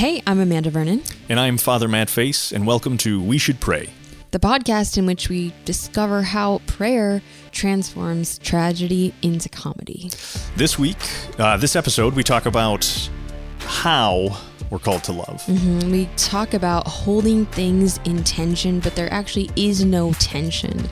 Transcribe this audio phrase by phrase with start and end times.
[0.00, 3.90] Hey, I'm Amanda Vernon, And I'm Father Matt Face, and welcome to We Should Pray.
[4.30, 7.20] the podcast in which we discover how prayer
[7.52, 10.10] transforms tragedy into comedy.
[10.56, 10.96] This week,
[11.38, 13.10] uh, this episode, we talk about
[13.58, 14.38] how
[14.70, 15.44] we're called to love.
[15.46, 20.88] And we talk about holding things in tension, but there actually is no tension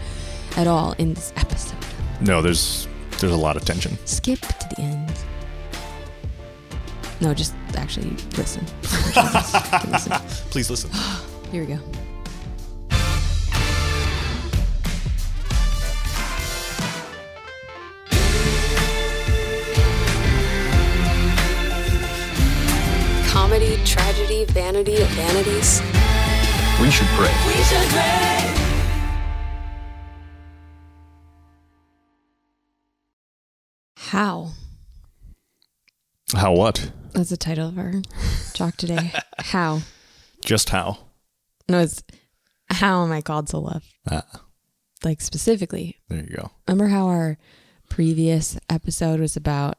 [0.58, 1.78] at all in this episode.
[2.20, 2.86] No, there's
[3.20, 3.96] there's a lot of tension.
[4.04, 5.12] Skip to the end.
[7.20, 8.64] No, just actually listen.
[9.90, 10.12] listen.
[10.50, 10.90] Please listen.
[11.50, 11.80] Here we go.
[23.26, 25.82] Comedy, tragedy, vanity of vanities.
[26.80, 27.34] We should pray.
[27.46, 28.54] We should pray.
[33.96, 34.52] How?
[36.34, 36.92] How what?
[37.12, 37.94] That's the title of our
[38.54, 39.12] talk today.
[39.38, 39.80] How?
[40.44, 40.98] Just how?
[41.68, 42.02] No, it's
[42.70, 43.84] how am I called to love?
[44.10, 44.24] Ah,
[45.02, 46.50] Like specifically, there you go.
[46.68, 47.38] remember how our
[47.90, 49.74] previous episode was about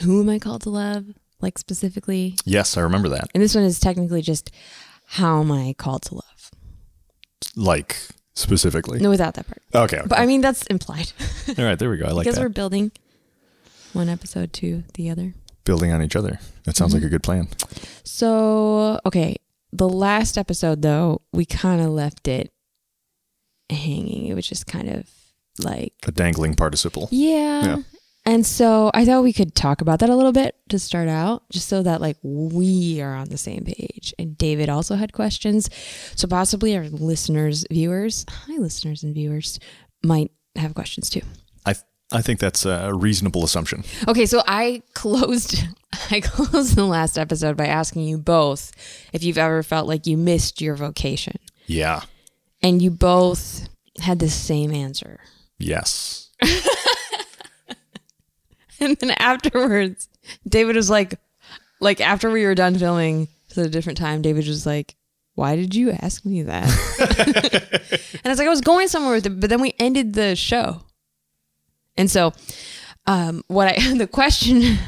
[0.00, 1.06] who am I called to love?
[1.40, 3.28] Like specifically, Yes, I remember that.
[3.34, 4.50] and this one is technically just
[5.06, 6.50] how am I called to love?
[7.56, 7.96] Like
[8.34, 9.00] specifically.
[9.00, 9.62] No, without that part.
[9.74, 9.98] Okay.
[9.98, 10.06] okay.
[10.08, 11.12] But I mean, that's implied
[11.58, 12.06] All right, there we go.
[12.06, 12.42] I like because that.
[12.42, 12.92] we're building
[13.92, 15.34] one episode to the other.
[15.66, 16.40] Building on each other.
[16.64, 17.14] That sounds like a mm-hmm.
[17.14, 17.48] good plan.
[18.04, 19.36] So, okay,
[19.72, 22.52] the last episode though, we kind of left it
[23.68, 24.26] hanging.
[24.26, 25.10] It was just kind of
[25.58, 27.08] like A dangling participle.
[27.10, 27.64] Yeah.
[27.64, 27.76] Yeah.
[28.24, 31.48] And so I thought we could talk about that a little bit to start out,
[31.50, 34.14] just so that like we are on the same page.
[34.18, 35.68] And David also had questions.
[36.16, 39.60] So possibly our listeners, viewers, hi listeners and viewers,
[40.04, 41.22] might have questions too.
[41.64, 41.74] I
[42.12, 43.84] I think that's a reasonable assumption.
[44.06, 45.62] Okay, so I closed
[46.10, 48.72] I closed the last episode by asking you both
[49.12, 51.38] if you've ever felt like you missed your vocation.
[51.66, 52.02] Yeah.
[52.62, 53.68] And you both
[54.00, 55.20] had the same answer.
[55.58, 56.30] Yes.
[58.80, 60.08] And then afterwards,
[60.46, 61.18] David was like,
[61.80, 64.96] like after we were done filming at a different time, David was like,
[65.34, 66.68] why did you ask me that?
[68.14, 70.36] and I was like, I was going somewhere with it, but then we ended the
[70.36, 70.82] show.
[71.96, 72.32] And so,
[73.06, 74.78] um, what I, the question,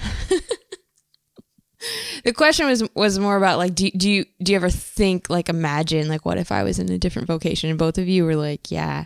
[2.25, 5.49] the question was, was more about like, do, do you, do you ever think, like,
[5.49, 7.71] imagine, like, what if I was in a different vocation?
[7.71, 9.05] And both of you were like, yeah,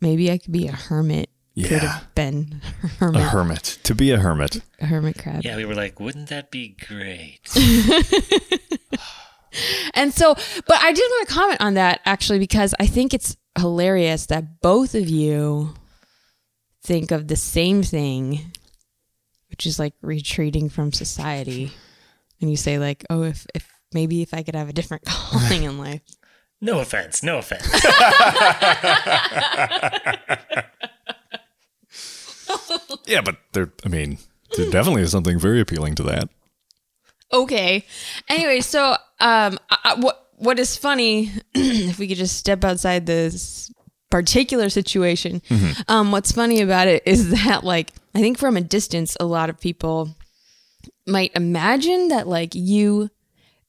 [0.00, 1.30] maybe I could be a hermit.
[1.56, 1.78] Could Yeah.
[1.78, 3.78] have been a A hermit, hermit.
[3.84, 4.60] To be a hermit.
[4.78, 5.42] a hermit crab.
[5.42, 7.40] Yeah, we were like, wouldn't that be great?
[9.94, 13.38] And so, but I did want to comment on that actually because I think it's
[13.58, 15.72] hilarious that both of you
[16.86, 18.52] think of the same thing,
[19.50, 21.72] which is like retreating from society.
[22.40, 25.64] And you say like, "Oh, if if maybe if I could have a different calling
[25.64, 26.02] in life."
[26.60, 27.68] No offense, no offense.
[33.06, 34.18] Yeah, but there I mean,
[34.56, 36.28] there definitely is something very appealing to that.
[37.32, 37.84] Okay.
[38.28, 43.06] Anyway, so um, I, I- what what is funny if we could just step outside
[43.06, 43.70] this
[44.16, 45.40] particular situation?
[45.48, 45.82] Mm-hmm.
[45.88, 49.50] Um, what's funny about it is that like I think from a distance, a lot
[49.50, 50.14] of people
[51.06, 53.10] might imagine that like you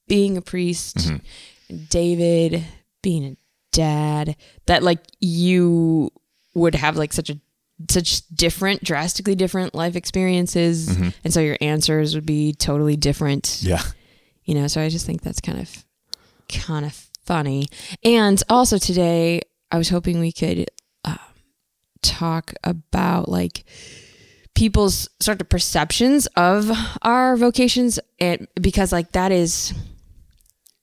[0.06, 1.84] being a priest, mm-hmm.
[1.90, 2.64] David
[3.02, 3.36] being a
[3.72, 4.36] dad,
[4.66, 6.10] that like you
[6.54, 7.38] would have like such a
[7.90, 11.10] such different, drastically different life experiences, mm-hmm.
[11.22, 13.58] and so your answers would be totally different.
[13.62, 13.82] Yeah.
[14.44, 15.84] you know so i just think that's kind of
[16.48, 17.68] kind of funny.
[18.02, 20.68] And also today i was hoping we could
[21.04, 21.18] um,
[22.02, 23.64] talk about like
[24.54, 26.70] people's sort of perceptions of
[27.02, 29.72] our vocations and because like that is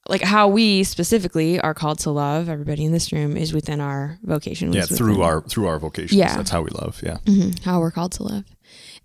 [0.08, 4.18] like how we specifically are called to love everybody in this room is within our
[4.24, 6.38] vocation Yeah, through within- our through our vocation Yeah.
[6.38, 7.02] That's how we love.
[7.04, 7.18] Yeah.
[7.26, 8.44] Mhm, how we're called to love.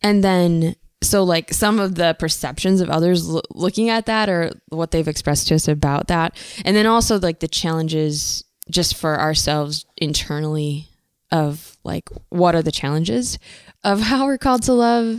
[0.03, 4.51] And then, so like some of the perceptions of others lo- looking at that or
[4.69, 6.37] what they've expressed to us about that.
[6.67, 10.89] And then also like the challenges just for ourselves internally
[11.31, 13.39] of like, what are the challenges
[13.85, 15.19] of how we're called to love?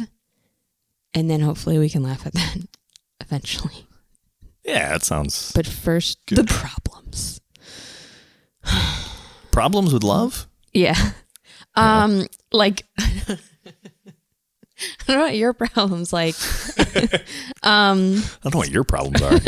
[1.13, 2.57] And then hopefully we can laugh at that
[3.21, 3.85] eventually.
[4.63, 7.41] Yeah, that sounds But first, the problems.
[9.51, 10.47] problems with love?
[10.73, 11.11] Yeah.
[11.75, 13.37] Um, like I
[15.07, 16.35] don't know what your problems like.
[17.63, 19.39] um I don't know what your problems are.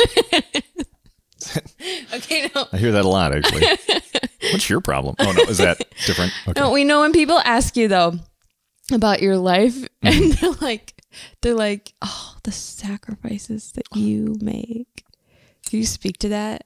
[2.14, 2.68] okay, no.
[2.72, 3.66] I hear that a lot actually.
[4.52, 5.16] What's your problem?
[5.20, 6.34] Oh no, is that different?
[6.48, 6.60] Okay.
[6.60, 8.14] No, we know when people ask you though
[8.92, 10.94] about your life and they're like
[11.42, 15.04] they're like, "Oh, the sacrifices that you make
[15.66, 16.66] Can you speak to that?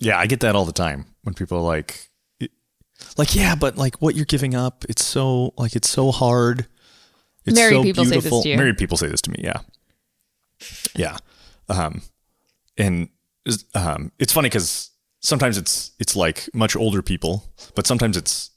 [0.00, 2.08] Yeah, I get that all the time when people are like,
[3.16, 6.66] like, yeah, but like what you're giving up, it's so like it's so hard.
[7.44, 8.42] It's Married so people say this beautiful.
[8.42, 8.56] to you.
[8.56, 9.40] Married people say this to me.
[9.42, 9.60] Yeah,
[10.94, 11.16] yeah,
[11.68, 12.02] um,
[12.76, 13.08] and
[13.74, 14.90] um, it's funny because
[15.20, 18.50] sometimes it's it's like much older people, but sometimes it's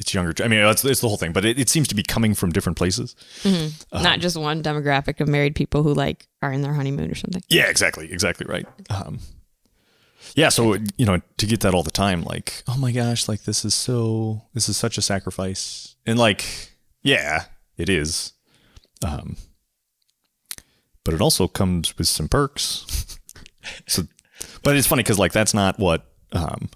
[0.00, 0.34] it's younger.
[0.42, 2.50] I mean, it's, it's the whole thing, but it, it seems to be coming from
[2.50, 3.14] different places.
[3.44, 4.02] Uh-huh.
[4.02, 7.42] Not just one demographic of married people who like are in their honeymoon or something.
[7.48, 8.66] Yeah, exactly, exactly right.
[8.90, 9.20] Um,
[10.34, 13.44] yeah, so you know, to get that all the time, like, oh my gosh, like
[13.44, 16.44] this is so, this is such a sacrifice, and like,
[17.02, 17.44] yeah,
[17.76, 18.32] it is.
[19.04, 19.36] Um,
[21.04, 23.18] but it also comes with some perks.
[23.86, 24.04] so,
[24.62, 26.68] but it's funny because like that's not what, um,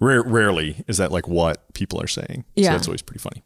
[0.00, 2.44] rare, rarely is that like what people are saying.
[2.56, 2.72] So Yeah.
[2.72, 3.42] that's always pretty funny.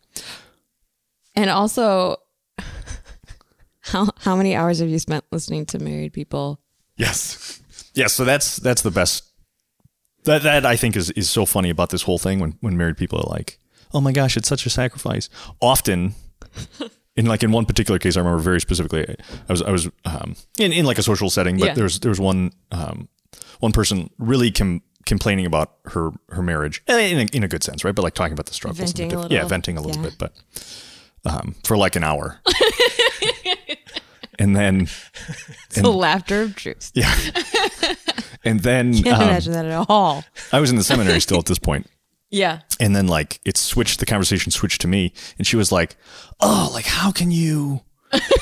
[1.36, 2.16] And also,
[3.80, 6.60] how how many hours have you spent listening to married people?
[6.96, 7.60] Yes.
[7.94, 8.12] Yes.
[8.12, 9.24] So that's that's the best.
[10.24, 12.96] That that I think is is so funny about this whole thing when when married
[12.96, 13.58] people are like,
[13.92, 15.28] oh my gosh, it's such a sacrifice.
[15.60, 16.14] Often,
[17.16, 19.04] in like in one particular case, I remember very specifically.
[19.48, 21.74] I was I was um, in in like a social setting, but Yeah.
[21.74, 23.08] there was there was one um,
[23.60, 27.84] one person really com- complaining about her her marriage in a, in a good sense,
[27.84, 27.94] right?
[27.94, 30.02] But like talking about the struggles, and Venting the a diff- yeah, venting a little
[30.02, 30.10] Yeah.
[30.10, 30.32] bit, but
[31.26, 32.40] um, for like an hour.
[34.36, 34.88] And then,
[35.66, 36.90] It's the laughter of truth.
[36.92, 37.14] yeah,
[38.44, 40.24] and then Can't um, imagine that at all.
[40.52, 41.86] I was in the seminary still at this point,
[42.30, 42.62] Yeah.
[42.80, 44.00] and then like it switched.
[44.00, 45.94] The conversation switched to me, and she was like,
[46.40, 47.82] "Oh, like how can you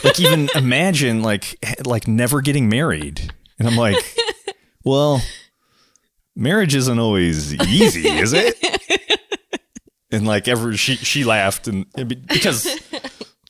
[0.03, 3.97] like even imagine like like never getting married?" And I'm like,
[4.84, 5.23] "Well,
[6.37, 8.56] marriage isn't always easy, is it?"
[10.14, 11.87] And like ever, she she laughed, and
[12.29, 12.69] because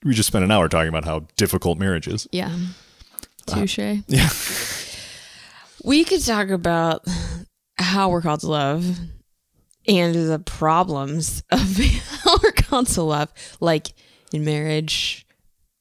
[0.05, 2.29] we just spent an hour talking about how difficult marriage is.
[2.31, 2.57] Yeah.
[3.47, 3.81] Touche.
[3.81, 4.29] Uh, yeah,
[5.83, 7.05] We could talk about
[7.79, 8.99] how we're called to love
[9.89, 11.77] and the problems of
[12.23, 13.89] how we're called to love, like
[14.33, 15.27] in marriage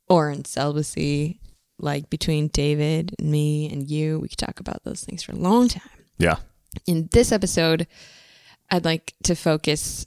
[0.10, 1.40] or in celibacy,
[1.82, 4.20] like between David and me and you.
[4.20, 5.84] We could talk about those things for a long time.
[6.18, 6.38] yeah,
[6.86, 7.88] In this episode,
[8.70, 10.06] I'd like to focus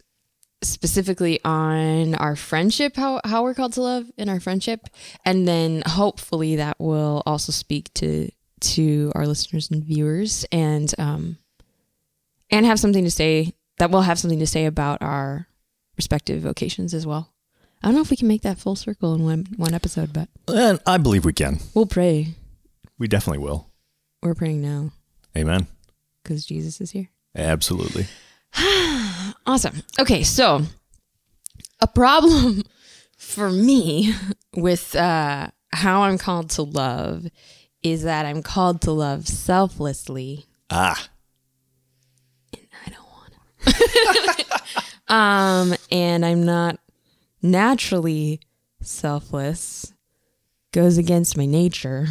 [0.62, 4.88] specifically on our friendship, how, how we're called to love in our friendship.
[5.24, 8.30] And then hopefully that will also speak to
[8.60, 11.36] to our listeners and viewers and um
[12.50, 15.48] and have something to say that will have something to say about our
[15.96, 17.33] respective vocations as well.
[17.84, 20.30] I don't know if we can make that full circle in one one episode, but
[20.48, 21.58] and I believe we can.
[21.74, 22.28] we'll pray.
[22.98, 23.68] We definitely will.
[24.22, 24.92] We're praying now
[25.36, 25.66] Amen.
[26.22, 27.10] because Jesus is here.
[27.36, 28.06] Absolutely.
[29.46, 29.82] Awesome.
[30.00, 30.62] Okay, so
[31.80, 32.62] a problem
[33.18, 34.14] for me
[34.56, 37.26] with uh, how I'm called to love
[37.82, 40.46] is that I'm called to love selflessly.
[40.70, 41.10] Ah.
[42.54, 43.32] And I don't want
[43.76, 44.62] to.
[45.14, 46.80] um, and I'm not
[47.44, 48.40] naturally
[48.80, 49.92] selfless.
[50.72, 52.06] Goes against my nature.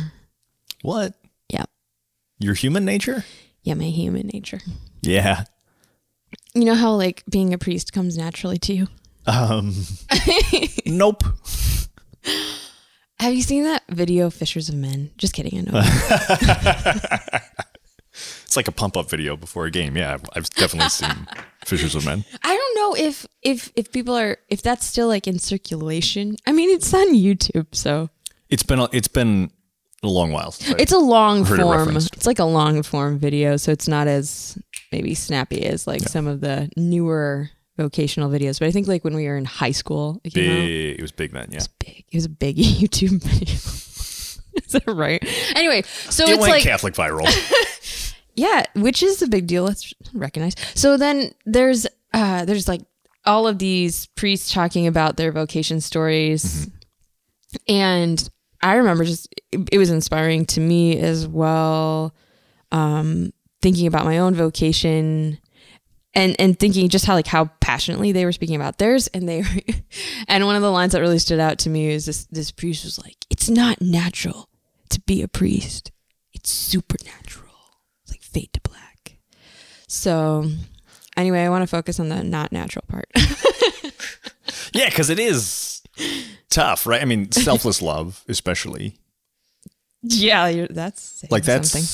[0.84, 1.14] What?
[1.50, 1.66] Yeah,
[2.40, 3.26] Your human nature?
[3.64, 4.62] yeah, my human nature.
[5.02, 5.44] Yeah.
[6.54, 8.88] You know how like being a priest comes naturally to you.
[9.28, 9.74] Um.
[10.86, 11.24] nope.
[13.20, 15.12] Have you seen that video, Fishers of Men?
[15.18, 15.58] Just kidding.
[15.58, 17.40] I know.
[18.54, 19.98] It's like a pump up video before a game.
[19.98, 21.28] Yeah, I've, I've definitely seen
[21.66, 22.24] Fishers of Men.
[22.44, 26.36] I don't know if if if people are if that's still like in circulation.
[26.46, 28.12] I mean, it's on YouTube, so
[28.50, 29.50] It's been a, it's been
[30.04, 30.54] a long while.
[30.78, 31.98] It's a long Heard it form.
[31.98, 34.56] It's like a long form video, so it's not as
[34.92, 38.60] maybe snappy as like some of the newer vocational videos.
[38.60, 40.58] But I think like when we were in high school, it came out.
[40.68, 41.48] It was big then.
[41.50, 41.56] Yeah.
[41.56, 42.06] it was big.
[42.12, 43.56] It was a big YouTube video.
[44.56, 45.20] Is that right?
[45.56, 47.26] Anyway, so It it's went like Catholic viral.
[48.36, 49.64] Yeah, which is a big deal.
[49.64, 50.56] Let's recognize.
[50.76, 52.82] So then there's uh there's like
[53.26, 56.70] all of these priests talking about their vocation stories.
[57.68, 58.28] And
[58.62, 62.14] I remember just it, it was inspiring to me as well
[62.72, 65.38] um thinking about my own vocation
[66.14, 69.42] and and thinking just how like how passionately they were speaking about theirs and they
[69.42, 69.74] were,
[70.28, 72.84] and one of the lines that really stood out to me is this this priest
[72.84, 74.50] was like it's not natural
[74.90, 75.92] to be a priest
[76.34, 77.43] it's supernatural
[78.34, 79.18] fade to black
[79.88, 80.46] so
[81.16, 83.08] anyway i want to focus on the not natural part
[84.74, 85.82] yeah, because it is
[86.50, 87.02] tough, right?
[87.02, 88.98] I mean, selfless love, especially.
[90.02, 91.88] yeah you're, that's Like that's something.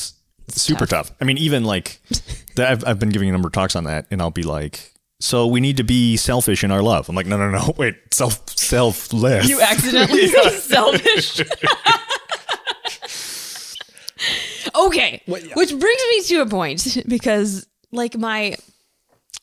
[0.50, 1.12] super tough.
[1.22, 2.00] I mean, even like
[2.56, 4.94] that, I've, I've been giving a number of talks on that, and I'll be like,
[5.20, 7.96] "So we need to be selfish in our love." I'm like, "No, no, no, wait,
[8.14, 11.42] self selfless." you accidentally say selfish
[14.76, 15.22] Okay.
[15.28, 18.56] Which brings me to a point because like my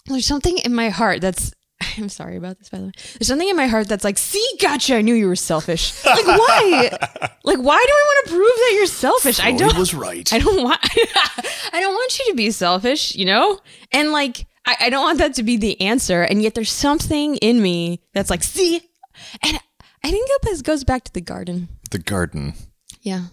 [0.06, 1.52] there's something in my heart that's
[1.98, 2.92] I'm sorry about this by the way.
[3.18, 5.92] There's something in my heart that's like, see, gotcha, I knew you were selfish.
[6.04, 6.90] Like why?
[7.44, 9.40] like why do I want to prove that you're selfish?
[9.40, 10.32] I don't was right.
[10.32, 10.78] I don't want
[11.72, 13.60] I don't want you to be selfish, you know?
[13.92, 16.22] And like I, I don't want that to be the answer.
[16.22, 18.80] And yet there's something in me that's like, see?
[19.42, 19.58] And
[20.02, 21.68] I think that goes back to the garden.
[21.90, 22.54] the garden.
[23.02, 23.26] Yeah.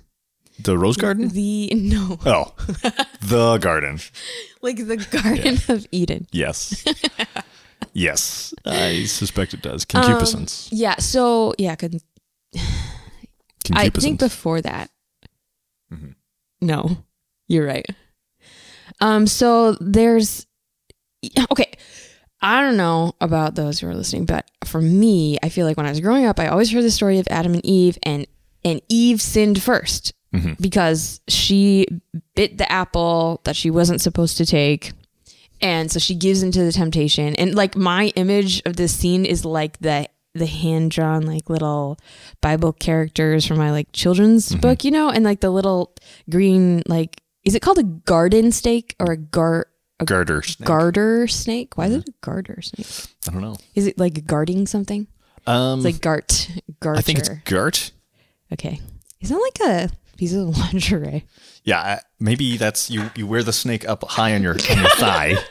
[0.59, 1.29] The rose garden?
[1.29, 2.19] The no.
[2.25, 2.53] Oh,
[3.21, 3.99] the garden.
[4.61, 6.27] Like the Garden of Eden.
[6.31, 6.85] Yes.
[7.93, 8.53] yes.
[8.65, 9.83] I suspect it does.
[9.85, 10.69] Concupiscence.
[10.71, 11.99] Yeah, so yeah, con-
[13.73, 14.89] I think before that.
[16.61, 16.97] No,
[17.47, 17.85] you're right.
[19.01, 20.47] Um, so there's
[21.51, 21.71] okay.
[22.41, 25.85] I don't know about those who are listening, but for me, I feel like when
[25.85, 28.27] I was growing up, I always heard the story of Adam and Eve, and
[28.63, 29.61] and Eve sinned
[30.33, 31.85] 1st because she
[32.35, 34.93] bit the apple that she wasn't supposed to take,
[35.61, 37.35] and so she gives into the temptation.
[37.35, 41.99] And like my image of this scene is like the the hand drawn like little
[42.41, 45.93] Bible characters from my like children's book, you know, and like the little
[46.29, 49.67] green like is it called a garden snake or a gar
[49.99, 50.65] a Garter snake.
[50.67, 51.77] garter snake?
[51.77, 52.87] Why is it a garter snake?
[53.27, 53.55] I don't know.
[53.75, 55.05] Is it like guarding something?
[55.45, 56.49] Um, It's like gart
[56.79, 56.97] garter.
[56.97, 57.91] I think it's Gart.
[58.51, 58.81] okay.
[59.21, 61.25] Is that like a piece of lingerie?
[61.63, 63.11] Yeah, maybe that's you.
[63.15, 65.35] You wear the snake up high on your on your thigh.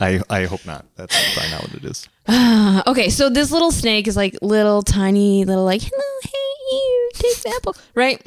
[0.00, 0.84] I I hope not.
[0.96, 2.08] That's probably not what it is.
[2.26, 7.10] Uh, okay, so this little snake is like little tiny little like hello, hey you,
[7.14, 8.22] take the apple, right?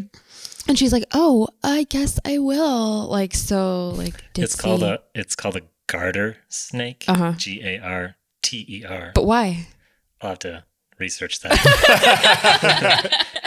[0.68, 5.36] And she's like, "Oh, I guess I will." Like so, like It's called a it's
[5.36, 7.06] called a garter snake.
[7.08, 7.34] Uh-huh.
[7.38, 9.12] G A R T E R.
[9.16, 9.68] But why?
[10.22, 10.64] I'll have to
[11.00, 13.26] research that.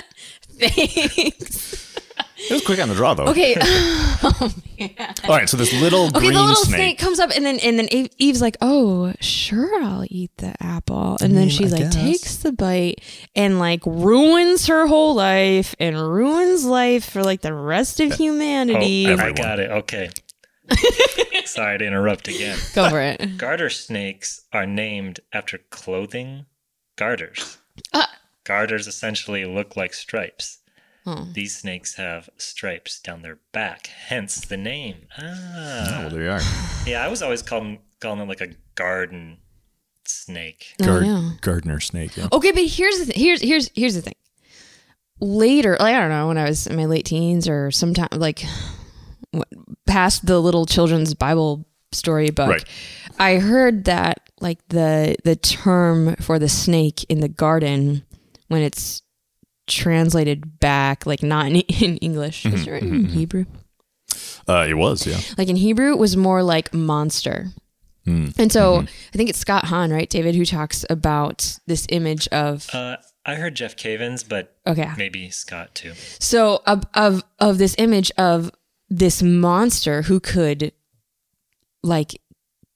[0.69, 1.79] Thanks.
[2.51, 3.27] It was quick on the draw though.
[3.27, 3.55] Okay.
[3.61, 5.15] oh, man.
[5.25, 5.49] All right.
[5.49, 6.75] So this little Okay, green the little snake.
[6.77, 6.99] snake.
[6.99, 11.19] comes up, and then and then Eve- Eve's like, "Oh, sure, I'll eat the apple."
[11.21, 11.95] And then mean, she I like guess.
[11.95, 13.01] takes the bite
[13.37, 19.07] and like ruins her whole life and ruins life for like the rest of humanity.
[19.09, 19.71] Oh, I got it.
[19.71, 20.11] Okay.
[21.45, 22.59] Sorry to interrupt again.
[22.75, 23.37] Go for it.
[23.39, 26.47] Garter snakes are named after clothing
[26.97, 27.59] garters.
[27.93, 28.09] Ah.
[28.45, 30.59] Garters essentially look like stripes.
[31.07, 31.27] Oh.
[31.33, 35.07] These snakes have stripes down their back, hence the name.
[35.19, 35.97] Oh, Ah.
[36.03, 36.41] well, there you are.
[36.87, 39.39] Yeah, I was always calling, calling it like a garden
[40.05, 40.75] snake.
[40.83, 41.31] Oh, yeah.
[41.41, 42.17] Gardener snake.
[42.17, 42.27] Yeah.
[42.33, 44.15] Okay, but here's the th- here's here's here's the thing.
[45.21, 48.45] Later, like I don't know, when I was in my late teens or sometime like
[49.31, 49.47] what,
[49.87, 52.65] past the little children's Bible story book, Right.
[53.21, 58.03] I heard that like the the term for the snake in the garden
[58.53, 59.03] when it's
[59.67, 63.47] translated back, like not in, in English, is it written in Hebrew?
[64.49, 65.07] Uh, it was.
[65.07, 65.19] Yeah.
[65.37, 67.49] Like in Hebrew, it was more like monster.
[68.05, 72.69] And so I think it's Scott Hahn, right, David, who talks about this image of
[72.75, 75.93] Uh, I heard Jeff Cavins, but okay, maybe Scott too.
[76.19, 78.51] So of of of this image of
[78.91, 80.73] this monster who could
[81.85, 82.21] like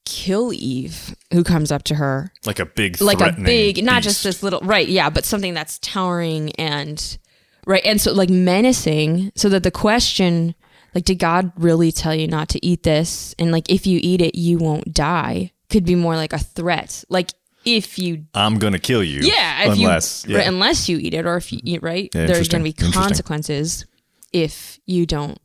[0.07, 4.03] kill Eve, who comes up to her Like a big, like a big, not beast.
[4.07, 7.17] just this little right, yeah, but something that's towering and
[7.65, 10.55] right, and so like menacing, so that the question.
[10.95, 13.35] Like, did God really tell you not to eat this?
[13.37, 15.51] And like, if you eat it, you won't die.
[15.69, 17.03] Could be more like a threat.
[17.07, 17.31] Like,
[17.65, 19.19] if you I'm gonna kill you.
[19.19, 20.39] yeah, unless you, yeah.
[20.39, 22.73] right, unless you eat it, or if you eat right, Yeah, there's going to be
[22.73, 23.85] consequences
[24.33, 25.37] if you don't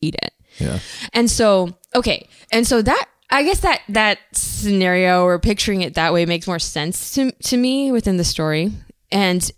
[0.00, 0.32] eat it.
[0.58, 0.78] yeah.
[1.12, 6.12] And so, okay, and so that I guess that that scenario or picturing it that
[6.12, 8.72] way makes more sense to to me within the story.
[9.10, 9.50] And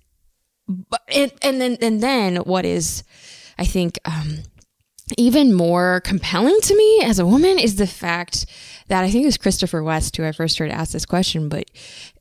[0.68, 3.04] but and, and then and then what is
[3.58, 4.38] I think um
[5.16, 8.46] even more compelling to me as a woman is the fact
[8.88, 11.70] that I think it was Christopher West who I first heard ask this question, but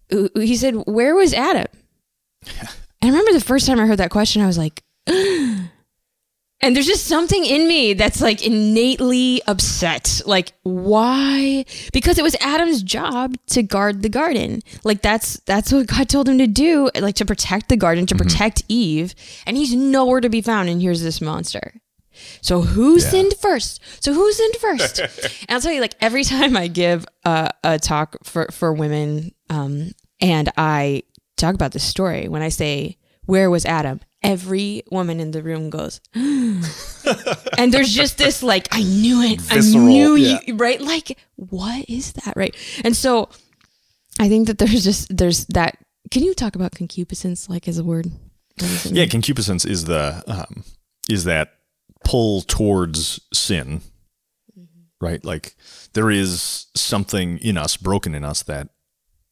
[0.09, 1.67] he said, "Where was Adam?"
[3.01, 4.83] And I remember the first time I heard that question, I was like,
[6.61, 10.21] and there's just something in me that's like innately upset.
[10.25, 11.65] Like, why?
[11.91, 14.61] Because it was Adam's job to guard the garden.
[14.83, 18.15] Like that's that's what God told him to do, like to protect the garden, to
[18.15, 19.13] protect Eve,
[19.45, 20.69] and he's nowhere to be found.
[20.69, 21.73] And here's this monster.
[22.41, 23.81] So who sinned first?
[24.01, 24.99] So who sinned first?
[24.99, 29.33] and I'll tell you, like every time I give a, a talk for for women,
[29.49, 31.03] um, and I
[31.35, 35.69] talk about this story, when I say where was Adam, every woman in the room
[35.69, 40.39] goes, and there's just this like I knew it, Visceral, I knew yeah.
[40.45, 40.79] you, right?
[40.81, 42.55] Like what is that, right?
[42.83, 43.29] And so
[44.19, 45.77] I think that there's just there's that.
[46.11, 48.05] Can you talk about concupiscence like as a word?
[48.05, 49.09] What does it Yeah, mean?
[49.09, 50.63] concupiscence is the um,
[51.09, 51.53] is that
[52.03, 53.81] pull towards sin,
[55.01, 55.23] right?
[55.25, 55.55] Like
[55.93, 58.69] there is something in us, broken in us that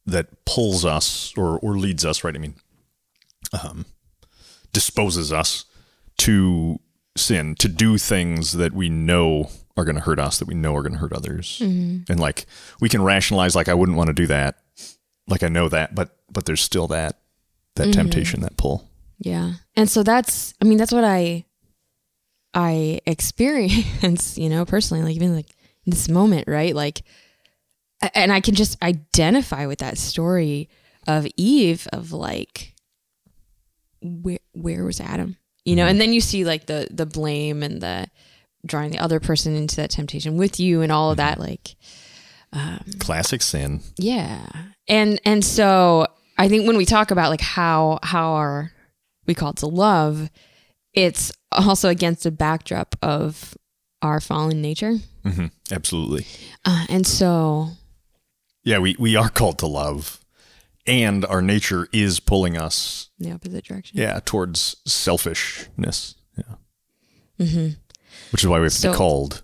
[0.06, 2.36] that pulls us or or leads us, right?
[2.36, 2.56] I mean,
[3.54, 3.86] um,
[4.72, 5.66] disposes us
[6.20, 6.80] to
[7.16, 10.76] sin, to do things that we know are going to hurt us, that we know
[10.76, 11.60] are going to hurt others,
[12.10, 12.46] and like
[12.80, 14.58] we can rationalize, like I wouldn't want to do that,
[15.28, 17.20] like I know that, but but there's still that
[17.76, 18.90] that temptation, that pull.
[19.20, 19.54] Yeah.
[19.76, 21.46] And so that's I mean that's what I
[22.54, 25.50] I experience, you know, personally like even like
[25.86, 26.76] in this moment, right?
[26.76, 27.04] Like
[28.14, 30.70] and I can just identify with that story
[31.08, 32.73] of Eve of like
[34.04, 35.38] where where was Adam?
[35.66, 38.08] You know, and then you see like the the blame and the
[38.66, 41.76] drawing the other person into that temptation with you and all of that like
[43.00, 43.82] Classic sin.
[43.98, 44.46] yeah.
[44.88, 46.06] And and so
[46.38, 48.72] I think when we talk about like how how are
[49.26, 50.30] we called to love,
[50.94, 53.58] it's also against a backdrop of
[54.02, 54.98] our fallen nature.
[55.26, 55.48] Mm-hmm.
[55.72, 56.28] Absolutely.
[56.66, 57.70] Uh, and so
[58.64, 60.20] Yeah, we, we are called to love,
[60.86, 63.98] and our nature is pulling us, the opposite direction.
[64.00, 66.16] yeah, towards selfishness.
[66.38, 66.56] Yeah.
[68.32, 69.42] Which is why we have to So- be called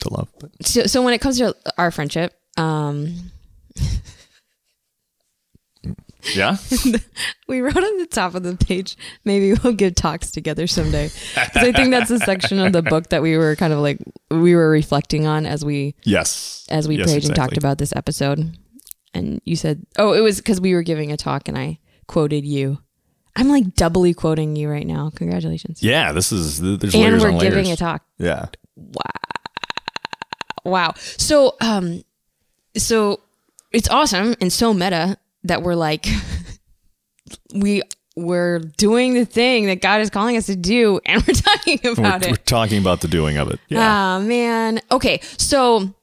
[0.00, 0.28] to love.
[0.40, 3.30] But So so when it comes to our friendship, um
[6.34, 6.58] yeah,
[7.48, 11.08] we wrote on the top of the page maybe we'll give talks together someday.
[11.34, 13.98] Because I think that's a section of the book that we were kind of like
[14.30, 17.92] we were reflecting on as we yes, as we Yes, prayed and talked about this
[17.96, 18.56] episode.
[19.14, 22.44] And you said, oh, it was because we were giving a talk and I quoted
[22.44, 22.78] you.
[23.36, 25.10] I'm like doubly quoting you right now.
[25.14, 25.82] Congratulations.
[25.82, 27.54] Yeah, this is there's and layers we're on layers.
[27.54, 28.02] giving a talk.
[28.18, 29.02] Yeah, Wow.
[30.64, 30.94] Wow.
[30.96, 32.02] So, um,
[32.76, 33.20] so
[33.72, 36.06] it's awesome and so meta that we're like,
[37.54, 37.82] we
[38.16, 41.92] we're doing the thing that God is calling us to do, and we're talking we're,
[41.92, 43.60] about we're talking about the doing of it.
[43.68, 44.80] Yeah, Ah, man.
[44.90, 45.20] Okay.
[45.38, 45.94] So,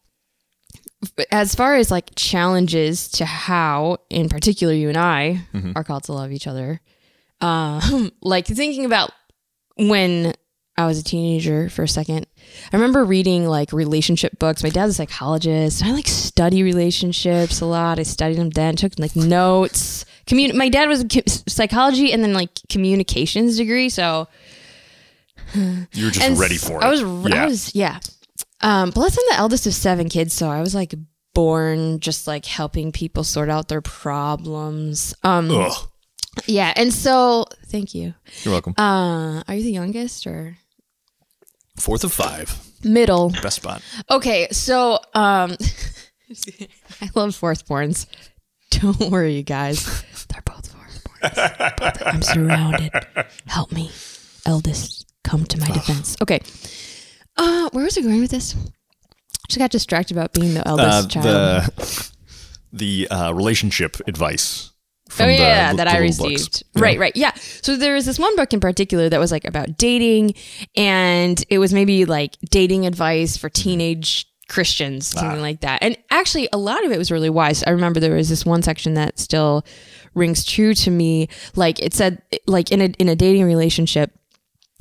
[1.32, 5.42] as far as like challenges to how, in particular, you and I
[5.76, 6.82] are called to love each other,
[7.42, 9.12] um, like thinking about
[9.78, 10.34] when
[10.80, 12.28] I was a teenager for a second,
[12.72, 14.64] I remember reading like relationship books.
[14.64, 15.84] My dad's a psychologist.
[15.84, 18.00] I like study relationships a lot.
[18.00, 20.06] I studied them then, took like notes.
[20.28, 23.90] Commun- my dad was a psychology and then like communications degree.
[23.90, 24.28] So,
[25.56, 26.84] you were just and ready for it.
[26.84, 27.44] I was, yeah.
[27.44, 28.00] I was, yeah.
[28.62, 30.94] Um, plus, I'm the eldest of seven kids, so I was like
[31.34, 35.14] born just like helping people sort out their problems.
[35.24, 35.88] Um, Ugh.
[36.48, 38.14] yeah, and so thank you.
[38.44, 38.74] You're welcome.
[38.78, 40.58] Uh, are you the youngest or
[41.78, 43.30] Fourth of five, middle?
[43.44, 43.84] best spot.
[44.10, 45.56] Okay, so um,
[47.02, 48.08] I love fourthborns.
[48.72, 50.04] Don't worry, you guys.
[50.30, 51.78] They're both fourthborns.
[51.78, 52.92] Both- I'm surrounded.
[53.46, 53.92] Help me,
[54.48, 55.06] eldest.
[55.24, 56.16] Come to my defense.
[56.22, 56.40] Okay.
[57.38, 58.56] Uh, where was I going with this?
[59.48, 61.26] Just got distracted about being the eldest Uh, child.
[61.26, 62.12] the
[62.74, 64.72] the uh, relationship advice.
[65.10, 66.64] From oh the- yeah, the that I received.
[66.76, 66.82] Yeah.
[66.84, 67.16] Right, right.
[67.16, 67.34] Yeah.
[67.62, 70.34] So there was this one book in particular that was like about dating
[70.76, 75.22] and it was maybe like dating advice for teenage Christians, Ah.
[75.22, 75.80] something like that.
[75.82, 77.64] And actually a lot of it was really wise.
[77.66, 79.66] I remember there was this one section that still
[80.14, 81.30] rings true to me.
[81.56, 84.12] Like it said like in a in a dating relationship,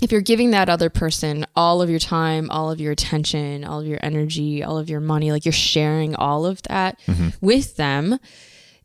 [0.03, 3.81] if you're giving that other person all of your time, all of your attention, all
[3.81, 7.01] of your energy, all of your money, like you're sharing all of that
[7.41, 8.19] with them,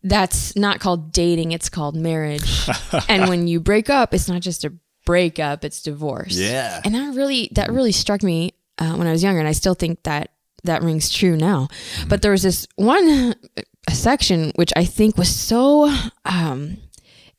[0.03, 2.69] that's not called dating, it's called marriage.
[3.09, 4.73] and when you break up, it's not just a
[5.05, 6.37] breakup, it's divorce.
[6.37, 6.79] Yeah.
[6.85, 9.73] And that really that really struck me uh, when I was younger and I still
[9.73, 10.31] think that
[10.63, 11.67] that rings true now.
[12.07, 15.93] But there was this one uh, section which I think was so
[16.23, 16.77] um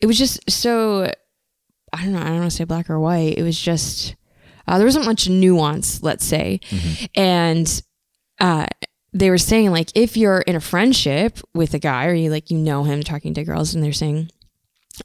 [0.01, 1.11] it was just so
[1.93, 3.37] I don't know, I don't want to say black or white.
[3.39, 4.15] It was just
[4.67, 6.61] uh, there wasn't much nuance, let's say.
[7.15, 7.83] And
[8.41, 8.67] uh
[9.13, 12.51] they were saying like if you're in a friendship with a guy or you like
[12.51, 14.31] you know him talking to girls and they're saying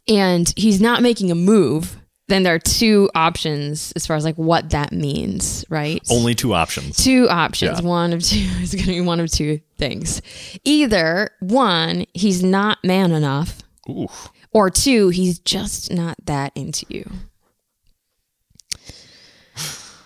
[0.07, 1.97] and he's not making a move
[2.29, 6.53] then there are two options as far as like what that means right Only two
[6.53, 6.97] options.
[7.03, 7.85] two options Yeah.
[7.87, 10.21] one of two is going to be one of two things
[10.63, 13.57] either one he's not man enough
[13.89, 14.07] Ooh.
[14.51, 17.09] Or two he's just not that into you.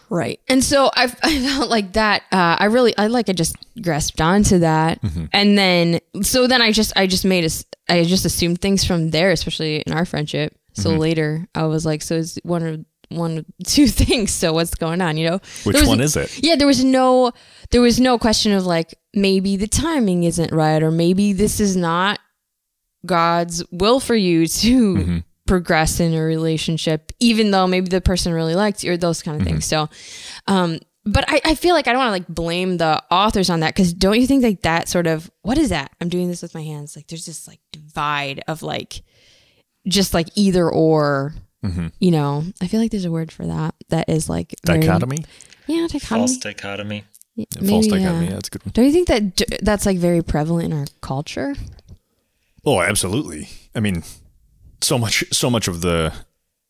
[0.09, 0.41] Right.
[0.49, 4.19] And so i, I felt like that uh, i really i like i just grasped
[4.19, 4.99] onto that.
[5.31, 9.11] And then so then i just i just made us i just assumed things from
[9.11, 10.53] there especially in our friendship.
[10.73, 14.31] So later i was like so it's one of one of two things.
[14.31, 15.39] So what's going on you know?
[15.63, 16.43] Which was- one is it?
[16.43, 17.31] yeah there was no
[17.69, 21.77] there was no question of like maybe the timing isn't right or maybe this is
[21.77, 22.19] not
[23.05, 25.17] god's will for you to mm-hmm.
[25.47, 29.39] progress in a relationship, even though maybe the person really likes you or those kind
[29.39, 29.67] of things.
[29.67, 29.85] Mm-hmm.
[29.85, 33.49] So, um, but I, I feel like I don't want to like blame the authors
[33.49, 35.91] on that because don't you think like that sort of what is that?
[35.99, 36.95] I'm doing this with my hands.
[36.95, 39.01] Like there's this like divide of like
[39.87, 41.33] just like either or.
[41.63, 41.89] Mm-hmm.
[41.99, 43.75] You know, I feel like there's a word for that.
[43.89, 45.25] That is like very- Dichotomy?
[45.67, 46.19] Yeah, dichotomy.
[46.21, 47.03] False dichotomy.
[47.35, 48.25] Yeah, Yeah, false dichotomy.
[48.25, 48.29] yeah.
[48.29, 48.71] Yeah, that's a good one.
[48.73, 51.53] Don't you think that d- that's like very prevalent in our culture?
[52.65, 53.49] Oh, absolutely.
[53.75, 54.03] I mean,
[54.81, 56.13] so much so much of the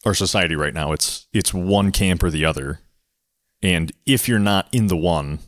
[0.05, 2.79] our society right now, it's it's one camp or the other.
[3.61, 5.39] And if you're not in the one,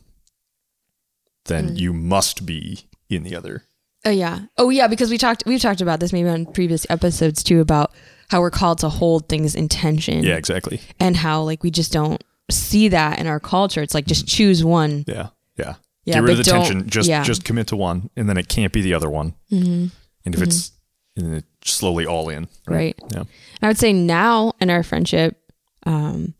[1.46, 1.78] then Mm.
[1.78, 3.64] you must be in the other.
[4.04, 4.40] Oh yeah.
[4.58, 7.92] Oh yeah, because we talked we've talked about this maybe on previous episodes too about
[8.30, 10.22] how we're called to hold things in tension.
[10.24, 10.80] Yeah, exactly.
[11.00, 13.82] And how like we just don't see that in our culture.
[13.82, 15.04] It's like just choose one.
[15.06, 15.28] Yeah.
[15.56, 15.74] Yeah.
[16.06, 16.88] Yeah, Get rid of the tension.
[16.88, 17.22] Just yeah.
[17.24, 19.34] just commit to one, and then it can't be the other one.
[19.50, 19.86] Mm-hmm.
[20.24, 20.72] And if it's
[21.16, 22.98] and it slowly all in, Right.
[23.12, 23.24] Yeah.
[23.62, 25.40] I would say now in our friendship,
[25.86, 26.34] um,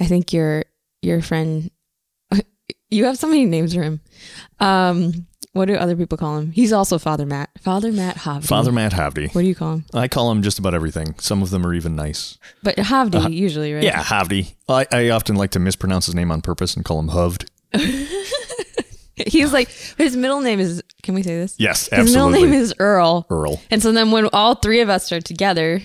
[0.00, 0.64] I think your
[1.02, 1.70] your friend
[2.90, 4.00] you have so many names for him.
[4.58, 6.52] Um, what do other people call him?
[6.52, 7.50] He's also Father Matt.
[7.60, 8.44] Father Matt Hovde.
[8.44, 9.34] Father Matt Hovde.
[9.34, 9.84] What do you call him?
[9.92, 11.16] I call him just about everything.
[11.18, 12.38] Some of them are even nice.
[12.62, 13.84] But Hovde usually, right?
[13.84, 13.98] Uh-huh.
[13.98, 14.54] Yeah, Hovde.
[14.68, 17.48] I, I often like to mispronounce his name on purpose and call him Hoved.
[19.26, 20.82] He's like his middle name is.
[21.02, 21.54] Can we say this?
[21.58, 22.04] Yes, absolutely.
[22.04, 23.26] His middle name is Earl.
[23.30, 23.60] Earl.
[23.70, 25.80] And so then when all three of us are together,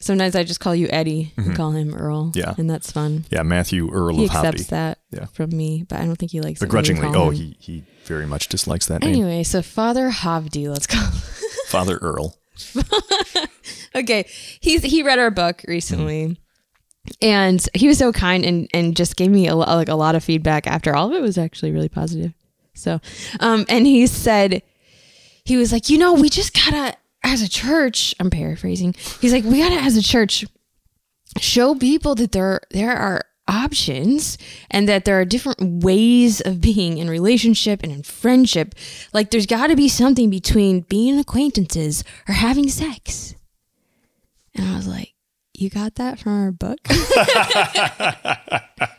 [0.00, 2.26] sometimes I just call you Eddie and call him Earl.
[2.26, 2.38] Mm-hmm.
[2.38, 2.54] Yeah.
[2.56, 3.24] And that's fun.
[3.30, 4.18] Yeah, Matthew Earl of Hovde.
[4.18, 4.68] He of accepts Hovde.
[4.70, 5.24] that Yeah.
[5.26, 7.08] from me, but I don't think he likes Begrudgingly.
[7.14, 7.34] Oh, him.
[7.36, 9.10] he, he very much dislikes that name.
[9.10, 10.98] Anyway, so Father Hovde, let's go.
[11.66, 12.36] Father Earl.
[13.94, 14.26] okay.
[14.60, 16.38] He's he read our book recently.
[17.22, 20.22] And he was so kind and, and just gave me a, like a lot of
[20.22, 22.34] feedback after all of it was actually really positive.
[22.78, 23.00] So,
[23.40, 24.62] um, and he said,
[25.44, 28.94] he was like, you know, we just gotta, as a church, I'm paraphrasing.
[29.20, 30.44] He's like, we gotta, as a church,
[31.38, 34.38] show people that there there are options
[34.70, 38.74] and that there are different ways of being in relationship and in friendship.
[39.12, 43.34] Like there's got to be something between being acquaintances or having sex.
[44.54, 45.14] And I was like,
[45.54, 46.78] "You got that from our book?"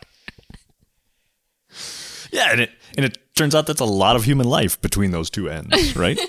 [2.32, 5.30] Yeah, and it and it turns out that's a lot of human life between those
[5.30, 6.20] two ends, right?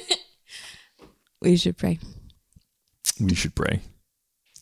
[1.42, 2.00] we should pray.
[3.20, 3.82] we should pray.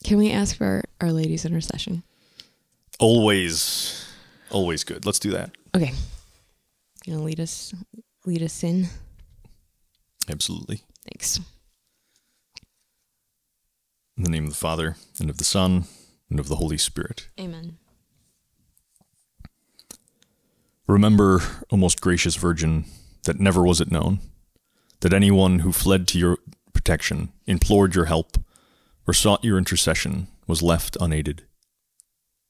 [0.02, 2.02] Can we ask for Our Lady's intercession?
[2.98, 4.04] Always,
[4.50, 5.06] always good.
[5.06, 5.52] Let's do that.
[5.76, 5.92] Okay.
[7.06, 7.72] You gonna lead us
[8.26, 8.88] lead us in?
[10.28, 10.82] Absolutely.
[11.04, 11.38] Thanks.
[14.16, 15.84] In the name of the Father, and of the Son,
[16.28, 17.28] and of the Holy Spirit.
[17.38, 17.78] Amen.
[20.90, 22.84] Remember, O most gracious Virgin,
[23.24, 24.18] that never was it known
[25.02, 26.38] that anyone who fled to your
[26.72, 28.36] protection, implored your help,
[29.06, 31.44] or sought your intercession was left unaided.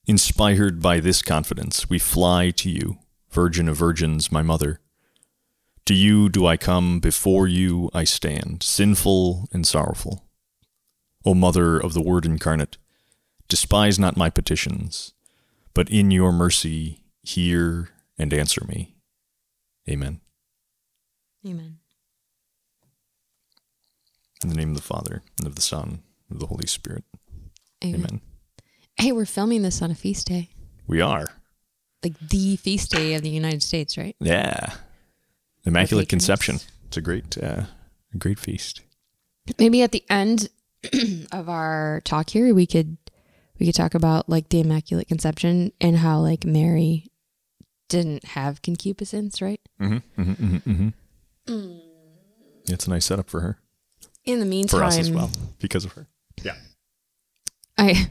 [0.06, 2.98] Inspired by this confidence, we fly to you,
[3.30, 4.80] Virgin of Virgins, my mother.
[5.84, 10.24] To you do I come, before you I stand, sinful and sorrowful.
[11.26, 12.78] O Mother of the Word incarnate,
[13.48, 15.12] despise not my petitions,
[15.74, 18.94] but in your mercy hear and answer me.
[19.88, 20.20] Amen.
[21.46, 21.78] Amen.
[24.42, 27.04] In the name of the Father, and of the Son, and of the Holy Spirit.
[27.82, 28.00] Amen.
[28.00, 28.20] Amen.
[28.96, 30.50] Hey, we're filming this on a feast day.
[30.86, 31.26] We are.
[32.02, 34.16] Like the feast day of the United States, right?
[34.20, 34.74] Yeah.
[35.64, 36.08] Immaculate.
[36.08, 36.60] Conception.
[36.86, 37.64] It's a great, uh,
[38.12, 38.82] a great feast.
[39.58, 40.50] Maybe at the end
[41.32, 42.98] of our talk here, we could
[43.58, 47.09] we could talk about like the Immaculate Conception and how like Mary
[47.90, 49.60] didn't have concupiscence, right?
[49.80, 50.88] Mm-hmm, mm-hmm, mm-hmm,
[51.46, 51.78] mm-hmm.
[52.72, 53.58] It's a nice setup for her,
[54.24, 56.06] In the meantime, for us as well, because of her.
[56.42, 56.54] Yeah.
[57.76, 58.08] I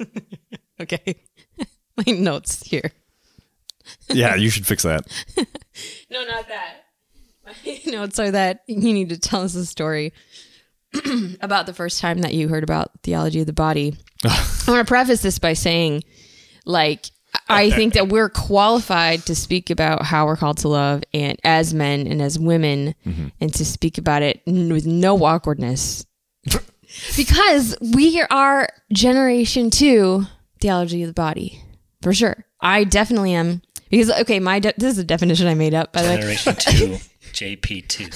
[0.80, 1.16] okay.
[1.96, 2.90] My notes here.
[4.10, 5.06] Yeah, you should fix that.
[6.08, 6.84] No, not that.
[7.44, 10.12] My notes are that you need to tell us a story
[11.40, 13.96] about the first time that you heard about theology of the body.
[14.24, 16.04] I want to preface this by saying,
[16.64, 17.06] like,
[17.48, 21.74] I think that we're qualified to speak about how we're called to love and as
[21.74, 23.28] men and as women mm-hmm.
[23.40, 26.06] and to speak about it n- with no awkwardness.
[27.16, 30.24] because we are generation two
[30.60, 31.62] theology of the body
[32.02, 32.44] for sure.
[32.60, 33.62] I definitely am.
[33.90, 36.16] Because, okay, my de- this is a definition I made up, by the way.
[36.16, 36.96] Generation two,
[37.34, 38.08] JP two.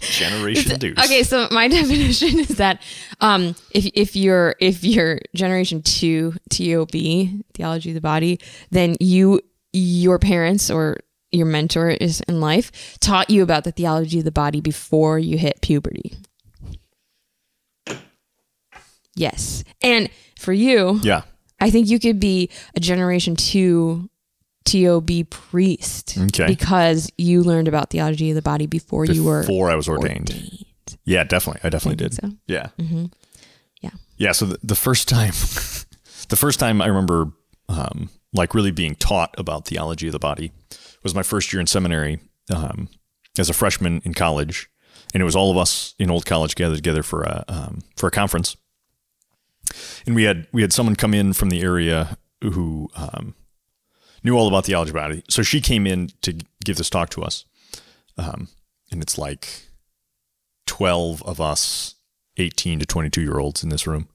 [0.00, 0.98] Generation Deuce.
[0.98, 2.82] Okay, so my definition is that
[3.20, 6.90] um, if if you're if you're generation two TOB
[7.54, 9.40] theology of the body, then you
[9.72, 10.98] your parents or
[11.30, 15.38] your mentor is in life taught you about the theology of the body before you
[15.38, 16.12] hit puberty.
[19.14, 19.64] Yes.
[19.82, 21.22] And for you, Yeah.
[21.60, 24.10] I think you could be a generation two
[24.64, 26.46] TOB priest Okay.
[26.46, 30.30] because you learned about theology of the body before, you were Before I was ordained.
[30.30, 30.66] ordained.
[31.04, 31.60] Yeah, definitely.
[31.64, 32.14] I definitely I did.
[32.14, 32.30] so.
[32.46, 32.68] Yeah.
[33.80, 33.90] Yeah.
[34.16, 34.32] Yeah.
[34.32, 35.30] So the, the first time,
[36.28, 37.32] the first time I remember,
[37.68, 40.52] um, like really being taught about theology of the body
[41.02, 42.20] was my first year in seminary,
[42.54, 42.88] um,
[43.38, 44.68] as a freshman in college.
[45.14, 48.06] And it was all of us in old college gathered together for a, um, for
[48.06, 48.56] a conference.
[50.06, 53.34] And we had, we had someone come in from the area who, um,
[54.24, 55.22] knew all about the body.
[55.28, 57.44] So she came in to give this talk to us.
[58.16, 58.48] Um,
[58.90, 59.48] and it's like
[60.66, 61.94] 12 of us
[62.36, 64.08] 18 to 22 year olds in this room.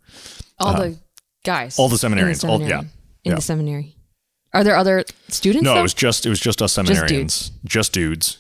[0.60, 0.98] All the
[1.44, 1.78] guys.
[1.78, 2.70] All the in seminarians, all- seminary.
[2.70, 2.90] yeah, In
[3.32, 3.36] yeah.
[3.36, 3.96] the seminary.
[4.54, 5.64] Are there other students?
[5.64, 5.80] No, though?
[5.80, 8.40] it was just it was just us seminarians, just dudes,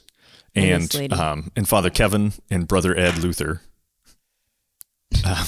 [0.56, 3.62] And and um and Father Kevin and Brother Ed Luther,
[5.26, 5.46] uh,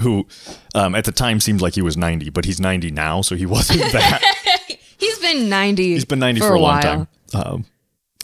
[0.00, 0.26] who
[0.74, 3.44] um at the time seemed like he was ninety, but he's ninety now, so he
[3.44, 4.22] wasn't that.
[5.20, 5.82] He's been 90.
[5.82, 7.08] he's been ninety for, a long time.
[7.34, 7.64] Um,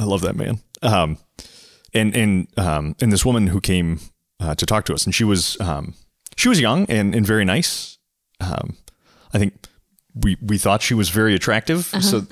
[0.00, 0.61] I love that man.
[0.83, 1.18] Um,
[1.92, 4.00] and and um and this woman who came
[4.40, 5.94] uh, to talk to us, and she was um
[6.37, 7.98] she was young and and very nice.
[8.40, 8.76] Um,
[9.33, 9.54] I think
[10.14, 12.00] we we thought she was very attractive, Uh-huh.
[12.00, 12.26] so.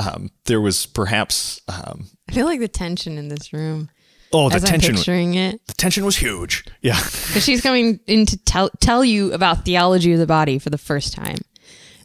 [0.00, 3.90] Um, there was perhaps um, I feel like the tension in this room
[4.32, 5.60] oh the as I'm tension picturing it.
[5.66, 6.94] the tension was huge yeah
[7.26, 10.78] Because she's coming in to tell, tell you about theology of the body for the
[10.78, 11.38] first time.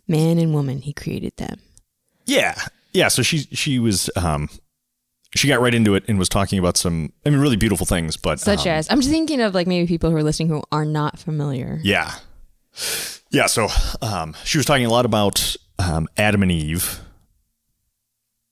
[0.07, 1.59] Man and woman, he created them.
[2.25, 2.55] Yeah.
[2.93, 3.07] Yeah.
[3.07, 4.49] So she she was um
[5.35, 8.15] she got right into it and was talking about some i mean really beautiful things
[8.17, 10.61] but Such um, as, I'm just thinking of like maybe people who are listening who
[10.71, 11.79] are not familiar.
[11.83, 12.13] yeah.
[13.31, 13.47] Yeah.
[13.47, 13.67] So
[14.01, 16.99] um she was talking a lot about um adam and eve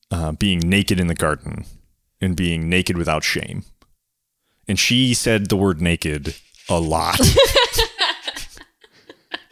[0.09, 1.65] uh, being naked in the garden
[2.19, 3.63] and being naked without shame.
[4.67, 6.35] And she said the word naked
[6.67, 7.19] a lot.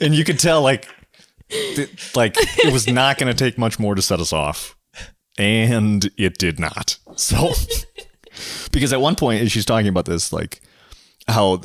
[0.02, 0.88] And you could tell like
[2.16, 4.76] like it was not going to take much more to set us off.
[5.38, 6.98] And it did not.
[7.16, 7.52] So
[8.72, 10.62] because at one point she's talking about this like
[11.28, 11.62] how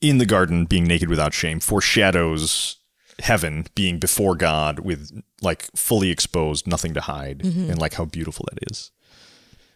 [0.00, 2.76] in the garden being naked without shame foreshadows
[3.20, 7.70] heaven being before god with like fully exposed nothing to hide mm-hmm.
[7.70, 8.90] and like how beautiful that is.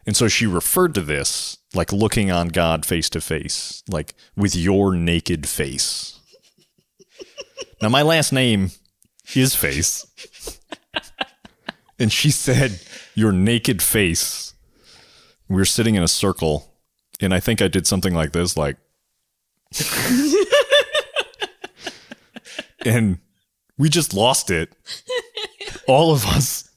[0.07, 4.55] And so she referred to this like looking on god face to face like with
[4.57, 6.19] your naked face.
[7.83, 8.71] Now my last name
[9.35, 10.07] is face.
[11.99, 12.81] And she said
[13.15, 14.55] your naked face.
[15.49, 16.73] We were sitting in a circle
[17.21, 18.77] and i think i did something like this like
[22.85, 23.19] and
[23.79, 24.73] we just lost it
[25.87, 26.69] all of us.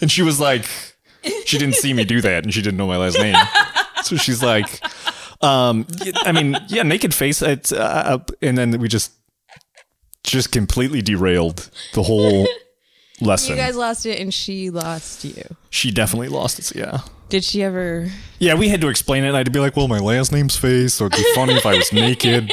[0.00, 0.64] And she was like
[1.44, 3.36] she didn't see me do that and she didn't know my last name.
[4.04, 4.80] So she's like
[5.40, 5.86] um
[6.24, 9.12] i mean yeah naked face it's uh, and then we just
[10.30, 12.46] just completely derailed the whole
[13.20, 15.42] lesson You guys lost it and she lost you.
[15.70, 18.08] she definitely lost it yeah Did she ever?
[18.38, 20.94] yeah we had to explain it and i'd be like well my last name's face
[20.94, 22.52] so it'd be funny if i was naked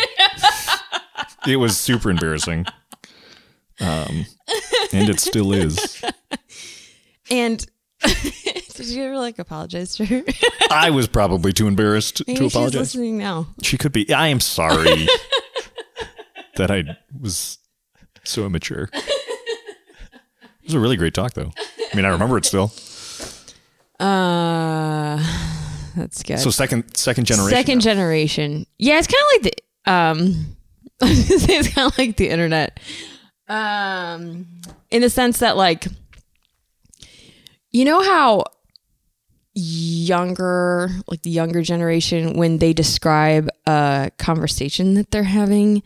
[1.47, 2.65] it was super embarrassing
[3.79, 4.25] um
[4.93, 6.01] and it still is
[7.29, 7.65] And
[8.03, 10.23] did you ever like apologize to her?
[10.71, 12.71] i was probably too embarrassed Maybe to apologize.
[12.71, 13.47] she's listening now.
[13.63, 14.11] She could be.
[14.13, 15.07] I am sorry
[16.57, 16.83] that I
[17.19, 17.57] was
[18.27, 18.89] so immature.
[18.93, 21.51] It was a really great talk, though.
[21.93, 22.71] I mean, I remember it still.
[23.99, 25.21] Uh,
[25.95, 26.39] that's good.
[26.39, 27.57] So second, second generation.
[27.57, 27.83] Second now.
[27.83, 28.65] generation.
[28.77, 30.57] Yeah, it's kind of like the um
[31.01, 32.79] I was gonna say it's kind of like the internet.
[33.47, 34.47] Um
[34.91, 35.87] in the sense that like
[37.71, 38.43] you know how
[39.53, 45.81] younger like the younger generation when they describe a conversation that they're having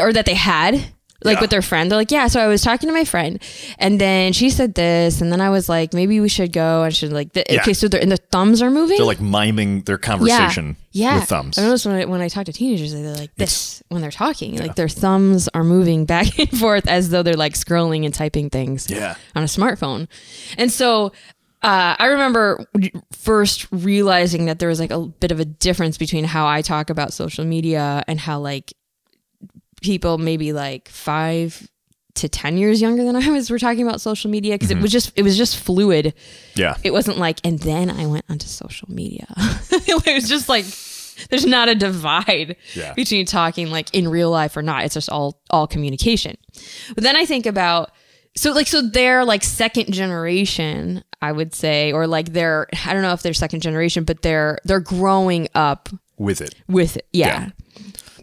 [0.00, 0.84] or that they had
[1.22, 1.40] like Yeah.
[1.42, 3.40] with their friend they're like yeah so i was talking to my friend
[3.78, 6.94] and then she said this and then i was like maybe we should go and
[6.94, 7.60] should like the, Yeah.
[7.62, 11.20] okay so they're and the thumbs are moving They're like miming their conversation yeah.
[11.20, 11.58] with thumbs.
[11.58, 14.56] I notice when I, when I talk to teenagers, they're like this when they're talking.
[14.58, 18.48] Like their thumbs are moving back and forth as though they're like scrolling and typing
[18.48, 19.16] things Yeah.
[19.34, 20.06] on a smartphone.
[20.56, 21.06] And so
[21.62, 22.64] uh, I remember
[23.12, 26.90] first realizing that there was like a bit of a difference between how I talk
[26.90, 28.72] about social media and how like
[29.84, 31.68] people maybe like five
[32.14, 34.82] to 10 years younger than I was were talking about social media because it mm-hmm.
[34.82, 36.14] was just it was just fluid.
[36.54, 36.76] Yeah.
[36.84, 39.26] it wasn't like and then i went onto social media.
[39.86, 40.64] It was just like
[41.28, 42.92] there's not a divide Yeah.
[42.94, 44.84] between talking like in real life or not.
[44.84, 46.36] It's just all all communication.
[46.94, 47.90] But then i think about
[48.36, 53.02] so like so they're like second generation i would say or like they're i don't
[53.02, 56.54] know if they're second generation but they're they're growing up With it.
[56.68, 57.06] with it.
[57.12, 57.50] Yeah,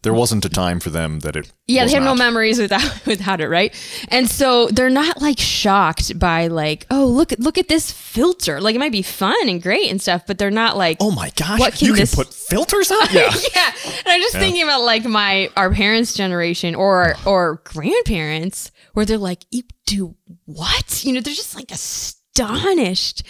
[0.04, 1.52] there wasn't a time for them that it.
[1.68, 3.74] yeah, they have no memories without without it, right?
[4.10, 8.60] And so they're not like shocked by like, oh look look at this filter.
[8.60, 11.32] Like it might be fun and great and stuff, but they're not like, Oh my
[11.36, 11.60] gosh!
[11.60, 13.08] What can you this- can put filters on.
[13.12, 13.32] Yeah.
[13.56, 13.72] yeah.
[14.00, 19.18] And I'm just thinking about like my our parents' generation or or grandparents where they're
[19.18, 21.04] like, you do what?
[21.06, 21.72] You know, they're just like
[22.32, 23.24] astonished.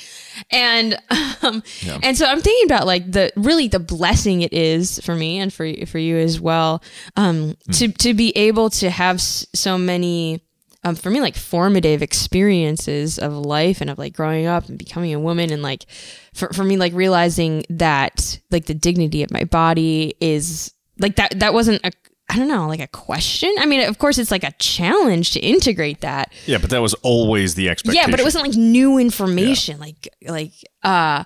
[0.49, 0.97] And
[1.41, 1.63] um
[2.03, 5.53] and so I'm thinking about like the really the blessing it is for me and
[5.53, 6.81] for for you as well
[7.15, 10.41] um to to be able to have so many
[10.83, 15.13] um, for me like formative experiences of life and of like growing up and becoming
[15.13, 15.85] a woman and like
[16.33, 21.39] for, for me like realizing that like the dignity of my body is like that
[21.39, 21.91] that wasn't a
[22.31, 23.53] I don't know like a question?
[23.59, 26.31] I mean of course it's like a challenge to integrate that.
[26.45, 28.01] Yeah, but that was always the expectation.
[28.05, 31.25] yeah but it wasn't like new information like like uh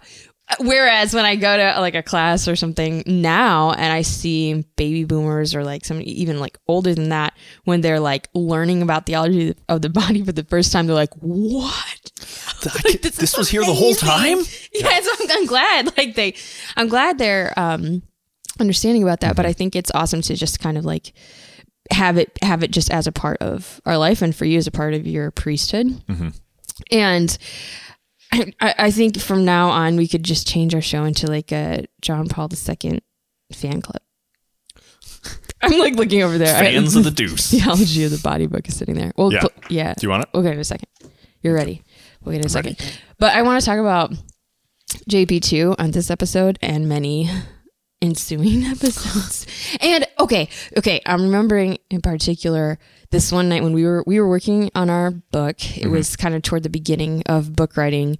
[0.59, 5.03] whereas when I go to like a class or something now and I see baby
[5.03, 7.33] boomers or like some even like older than that
[7.65, 11.13] when they're like learning about theology of the body for the first time they're like
[11.15, 12.11] what?
[12.85, 14.39] I- this, was here the whole time.
[14.73, 16.33] yeah, so I'm, I'm glad like they
[16.75, 18.01] i'm glad they're um
[18.59, 19.49] understanding about that but mm-hmm.
[19.49, 21.13] i think it's awesome to just kind of like
[21.91, 24.67] have it have it just as a part of our life and for you as
[24.67, 26.29] a part of your priesthood mm-hmm.
[26.91, 27.37] and
[28.31, 31.85] I, I think from now on we could just change our show into like a
[32.01, 32.99] john paul ii
[33.53, 34.01] fan club
[35.61, 37.51] i'm like looking over there I- Fans of the Deuce.
[37.51, 39.41] Theology of the body book is sitting there well Yeah.
[39.41, 40.29] cl- yeah you want it?
[40.33, 40.89] We'll get in a second.
[41.41, 41.83] You're ready.
[42.23, 42.77] We'll get in a second.
[43.19, 44.11] But I want to talk about
[45.09, 47.29] JP2 on this episode and many
[48.05, 49.45] ensuing episodes.
[49.81, 52.77] and okay, okay, I'm remembering in particular
[53.11, 55.77] this one night when we were we were working on our book.
[55.77, 58.17] It was kind of toward the beginning of book writing.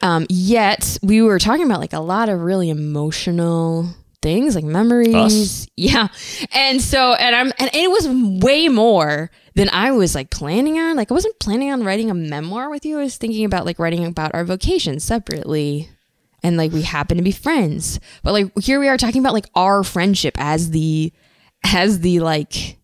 [0.00, 5.14] Um, yet we were talking about like a lot of really emotional things like memories
[5.14, 5.68] Us?
[5.76, 6.08] yeah
[6.52, 8.08] and so and i'm and it was
[8.42, 12.14] way more than i was like planning on like i wasn't planning on writing a
[12.14, 15.90] memoir with you i was thinking about like writing about our vocation separately
[16.46, 17.98] and like we happen to be friends.
[18.22, 21.12] But like here we are talking about like our friendship as the
[21.64, 22.78] as the like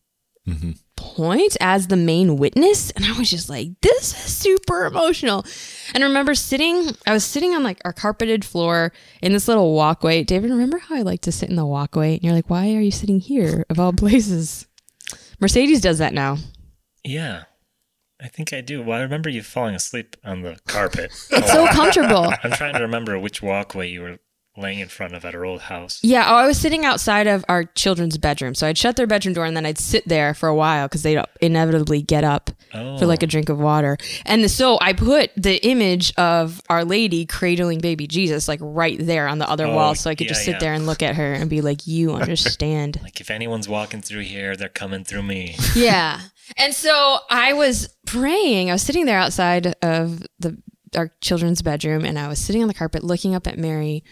[0.49, 0.73] mm-hmm.
[0.97, 2.91] point as the main witness.
[2.91, 5.47] And i was just like this is super emotional.
[5.95, 9.73] And I remember sitting i was sitting on like our carpeted floor in this little
[9.75, 10.25] walkway.
[10.25, 12.15] David remember how i like to sit in the walkway?
[12.15, 14.67] And you're like why are you sitting here of all places?
[15.39, 16.39] Mercedes does that now.
[17.05, 17.45] Yeah,
[18.23, 18.83] I think I do.
[18.83, 21.13] Well, I remember you falling asleep on the carpet.
[21.31, 24.19] it's so comfortable I'm trying to remember which walkway you were
[24.55, 25.99] laying in front of at our old house.
[26.03, 28.55] Yeah, oh, I was sitting outside of our children's bedroom.
[28.55, 31.03] So I'd shut their bedroom door and then I'd sit there for a while because
[31.03, 33.29] they'd inevitably get up for like a oh.
[33.29, 33.97] drink of water.
[34.27, 39.27] And so I put the image of Our Lady cradling baby Jesus like right there
[39.27, 40.59] on the other Oh, wall so I could just sit yeah.
[40.59, 43.01] there and look at her and be like, you understand.
[43.03, 45.57] Like if anyone's walking through here, they're coming through me.
[45.75, 46.21] yeah.
[46.57, 48.71] And so I was praying.
[48.71, 50.59] I was sitting there outside of the
[50.95, 54.05] our children's bedroom and I was sitting on the carpet looking up at Mary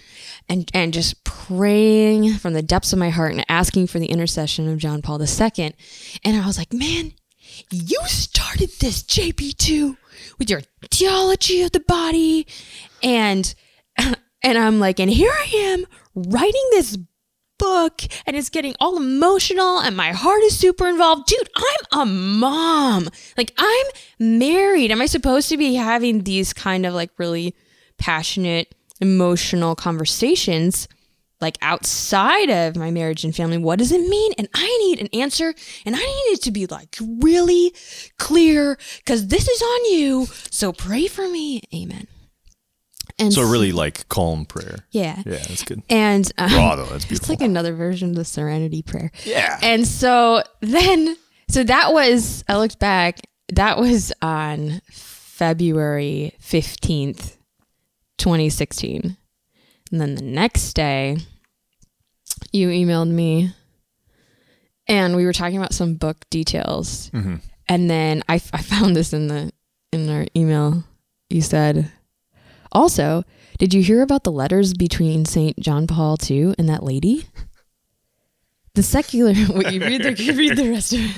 [0.48, 4.66] and and just praying from the depths of my heart and asking for the intercession
[4.66, 5.74] of John Paul II.
[6.24, 7.12] And I was like, "Man,
[7.70, 9.96] you started this JP2
[10.38, 12.46] with your theology of the body
[13.02, 13.54] and
[14.42, 16.96] and I'm like, and here I am writing this
[17.60, 21.26] book and it's getting all emotional and my heart is super involved.
[21.26, 23.08] Dude, I'm a mom.
[23.36, 23.86] Like I'm
[24.18, 24.90] married.
[24.90, 27.54] Am I supposed to be having these kind of like really
[27.98, 30.88] passionate, emotional conversations
[31.40, 33.58] like outside of my marriage and family?
[33.58, 34.32] What does it mean?
[34.38, 37.74] And I need an answer and I need it to be like really
[38.18, 40.26] clear because this is on you.
[40.50, 41.62] So pray for me.
[41.74, 42.06] Amen.
[43.20, 44.78] And So really like calm prayer.
[44.90, 45.22] yeah.
[45.26, 45.82] Yeah, that's good.
[45.90, 49.10] And um, Raw though, that's it's like another version of the Serenity Prayer.
[49.24, 49.58] Yeah.
[49.62, 51.16] And so then,
[51.48, 53.20] so that was, I looked back,
[53.52, 57.36] that was on February 15th,
[58.18, 59.16] 2016.
[59.92, 61.16] And then the next day,
[62.52, 63.52] you emailed me
[64.86, 67.10] and we were talking about some book details.
[67.68, 69.52] And then I, I found this in the
[69.92, 70.84] in our email.
[71.28, 71.90] You said,
[72.72, 73.24] also,
[73.58, 77.26] did you hear about the letters between Saint John Paul II and that lady?
[78.74, 79.32] The secular.
[79.54, 81.16] Wait, you read the you read the rest of it.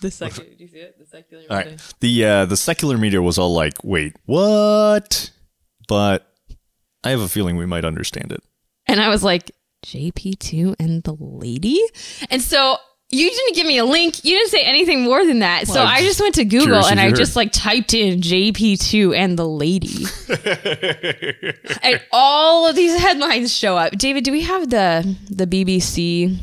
[0.00, 0.48] The secular.
[0.50, 0.98] Do you see it?
[0.98, 1.42] The secular.
[1.50, 1.94] All right.
[2.00, 5.30] The uh, the secular media was all like, "Wait, what?"
[5.88, 6.26] But
[7.02, 8.42] I have a feeling we might understand it.
[8.86, 9.50] And I was like,
[9.84, 11.80] JP2 and the lady?
[12.30, 12.76] And so
[13.10, 14.24] you didn't give me a link.
[14.24, 15.66] You didn't say anything more than that.
[15.66, 17.16] so Well, I just went to Google and you I heard.
[17.16, 20.04] just like typed in JP2 and the lady.
[21.82, 23.92] and all of these headlines show up.
[23.92, 26.38] David, do we have the the BBC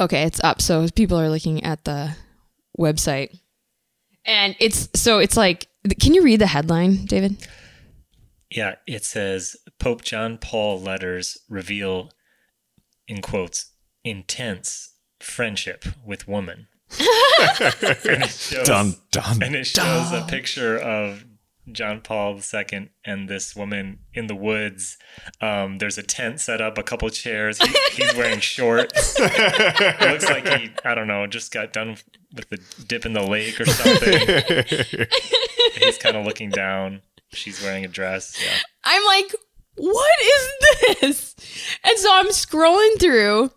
[0.00, 0.60] Okay, it's up.
[0.60, 2.16] So people are looking at the
[2.78, 3.38] website.
[4.26, 5.68] And it's so it's like
[6.00, 7.46] can you read the headline, David?
[8.50, 12.10] Yeah, it says Pope John Paul letters reveal,
[13.08, 13.72] in quotes,
[14.04, 14.93] intense
[15.24, 16.68] friendship with woman.
[17.00, 19.42] and it shows, Dun dun.
[19.42, 21.24] and it shows a picture of
[21.72, 24.98] John Paul II and this woman in the woods.
[25.40, 27.58] Um, there's a tent set up, a couple chairs.
[27.58, 29.16] He, he's wearing shorts.
[29.18, 31.96] it looks like he, I don't know, just got done
[32.34, 35.06] with the dip in the lake or something.
[35.82, 37.00] he's kind of looking down.
[37.32, 38.38] She's wearing a dress.
[38.44, 38.58] Yeah.
[38.84, 39.34] I'm like,
[39.76, 41.34] what is this?
[41.84, 43.50] And so I'm scrolling through.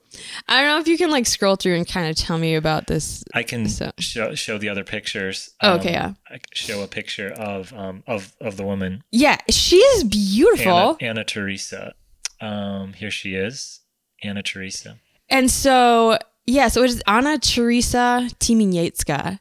[0.47, 2.87] I don't know if you can like scroll through and kind of tell me about
[2.87, 3.23] this.
[3.33, 5.51] I can So- show, show the other pictures.
[5.61, 6.13] Oh, okay, yeah.
[6.29, 10.97] I show a picture of um of of the woman Yeah, she is beautiful.
[10.99, 11.93] Anna, Anna Teresa.
[12.41, 13.81] Um, here she is,
[14.23, 14.97] Anna Teresa.
[15.29, 19.39] And so, yeah, so it is Anna Teresa Tymieniecka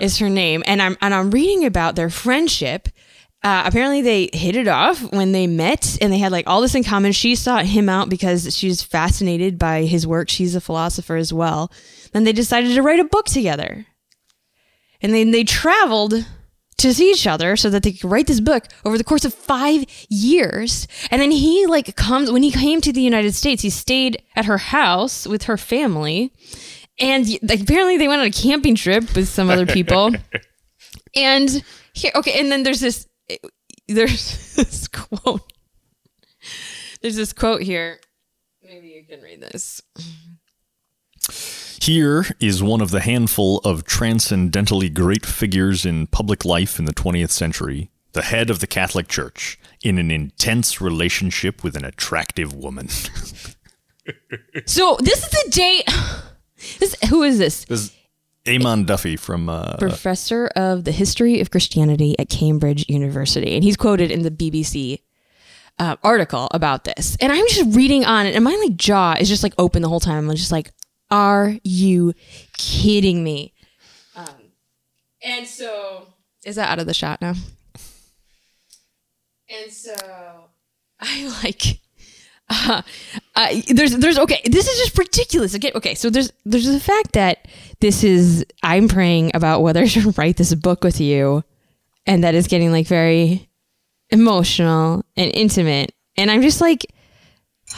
[0.00, 2.88] is her name, and I'm and I'm reading about their friendship.
[3.42, 6.74] Uh, apparently, they hit it off when they met, and they had like all this
[6.74, 7.12] in common.
[7.12, 10.28] She sought him out because she's fascinated by his work.
[10.28, 11.70] She's a philosopher as well.
[12.12, 13.86] Then they decided to write a book together,
[15.00, 16.26] and then they traveled
[16.78, 19.34] to see each other so that they could write this book over the course of
[19.34, 20.88] five years.
[21.10, 24.46] And then he like comes when he came to the United States, he stayed at
[24.46, 26.32] her house with her family.
[27.00, 30.12] And like, apparently they went on a camping trip with some other people.
[31.16, 31.62] and
[31.92, 33.07] here okay, and then there's this
[33.88, 35.52] there's this quote.
[37.00, 38.00] There's this quote here.
[38.62, 39.80] Maybe you can read this.
[41.80, 46.92] Here is one of the handful of transcendentally great figures in public life in the
[46.92, 52.52] 20th century, the head of the Catholic Church, in an intense relationship with an attractive
[52.54, 52.88] woman.
[54.66, 55.82] So this is the day
[56.78, 57.64] this who is this?
[57.66, 57.92] this is
[58.48, 63.76] Eamon Duffy from uh, professor of the history of Christianity at Cambridge University, and he's
[63.76, 65.00] quoted in the BBC
[65.78, 67.16] uh, article about this.
[67.20, 69.88] And I'm just reading on it, and my like jaw is just like open the
[69.88, 70.28] whole time.
[70.28, 70.72] I'm just like,
[71.10, 72.14] "Are you
[72.56, 73.52] kidding me?"
[74.16, 74.26] Um,
[75.22, 76.06] and so,
[76.44, 77.34] is that out of the shot now?
[79.50, 79.94] And so,
[81.00, 81.80] I like.
[82.50, 82.82] Uh,
[83.36, 87.12] uh, there's there's okay this is just ridiculous okay okay so there's there's the fact
[87.12, 87.46] that
[87.80, 91.44] this is i'm praying about whether i should write this book with you
[92.06, 93.50] and that is getting like very
[94.08, 96.86] emotional and intimate and i'm just like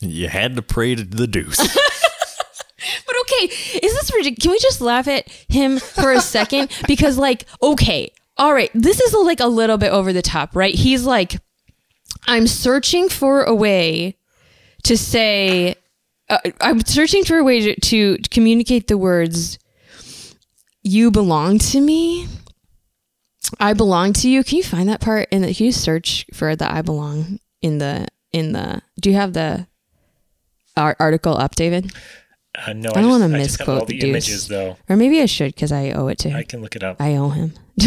[0.00, 1.56] You had to pray to the deuce.
[3.06, 7.18] but okay is this ridiculous can we just laugh at him for a second because
[7.18, 11.04] like okay all right this is like a little bit over the top right he's
[11.04, 11.40] like
[12.26, 14.16] i'm searching for a way
[14.84, 15.74] to say
[16.28, 19.58] uh, i'm searching for a way to, to communicate the words
[20.86, 22.28] you belong to me.
[23.58, 24.44] I belong to you.
[24.44, 28.06] Can you find that part and can you search for the i belong in the
[28.32, 29.66] in the do you have the
[30.76, 31.92] ar- article up david
[32.66, 34.08] Uh, no, I don't wanna I all misquote the the deuce.
[34.08, 34.76] images though.
[34.88, 36.36] or maybe I should because I owe it to him.
[36.36, 37.00] I can look it up.
[37.00, 37.52] I owe him.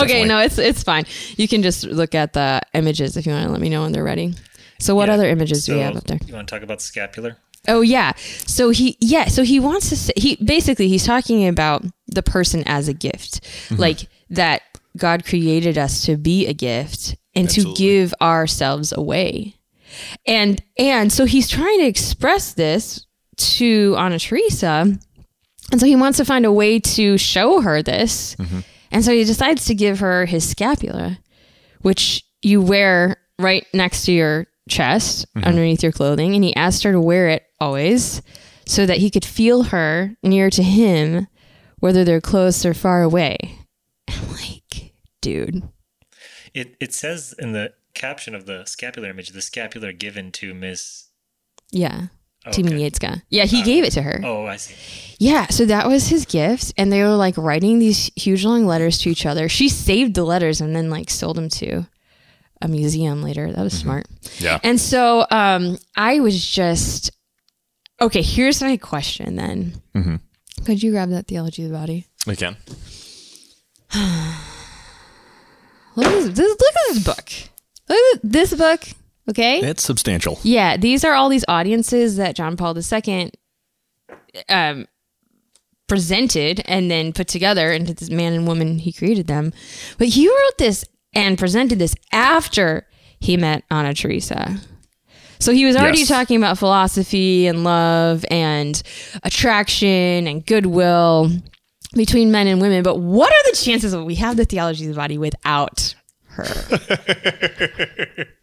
[0.00, 1.04] okay, no, it's it's fine.
[1.36, 3.92] You can just look at the images if you want to let me know when
[3.92, 4.34] they're ready.
[4.78, 6.18] So what Yeah, other images do we have up there?
[6.26, 7.36] You want to talk about scapular?
[7.66, 8.12] Oh yeah.
[8.46, 12.62] So he yeah, so he wants to say he basically he's talking about the person
[12.66, 13.40] as a gift.
[13.70, 14.62] Like that
[14.96, 19.54] God created us to be a gift and to give ourselves away.
[20.26, 24.98] And and so he's trying to express this to Anna Teresa.
[25.70, 28.34] And so he wants to find a way to show her this.
[28.36, 28.60] Mm-hmm.
[28.90, 31.18] And so he decides to give her his scapular,
[31.82, 35.46] which you wear right next to your chest mm-hmm.
[35.46, 36.34] underneath your clothing.
[36.34, 38.22] And he asked her to wear it always
[38.66, 41.26] so that he could feel her near to him,
[41.80, 43.58] whether they're close or far away.
[44.08, 45.68] I'm like, dude.
[46.54, 51.08] It it says in the caption of the scapular image, the scapular given to Miss.
[51.70, 52.06] Yeah.
[52.46, 52.62] Okay.
[52.62, 53.22] Tymieniecka.
[53.28, 53.64] Yeah, he ah.
[53.64, 54.20] gave it to her.
[54.24, 55.16] Oh, I see.
[55.18, 58.98] Yeah, so that was his gift, and they were like writing these huge long letters
[58.98, 59.48] to each other.
[59.48, 61.86] She saved the letters and then like sold them to
[62.62, 63.52] a museum later.
[63.52, 63.82] That was mm-hmm.
[63.82, 64.06] smart.
[64.38, 64.58] Yeah.
[64.62, 67.10] And so um, I was just
[68.00, 68.22] okay.
[68.22, 69.82] Here's my question then.
[69.94, 70.16] Mm-hmm.
[70.64, 72.06] Could you grab that theology of the body?
[72.26, 72.56] We can.
[75.96, 77.32] Look at this, this- look at this book.
[77.88, 78.82] Look at this book.
[79.30, 79.60] Okay.
[79.60, 80.38] It's substantial.
[80.42, 83.30] Yeah, these are all these audiences that John Paul II
[84.48, 84.86] um,
[85.86, 89.52] presented and then put together into this man and woman he created them.
[89.98, 90.84] But he wrote this
[91.14, 92.86] and presented this after
[93.20, 94.58] he met Anna Teresa.
[95.40, 96.08] So he was already Yes.
[96.08, 98.80] talking about philosophy and love and
[99.22, 101.30] attraction and goodwill
[101.94, 102.82] between men and women.
[102.82, 105.94] But what are the chances that we have the theology of the body without
[106.38, 108.26] her?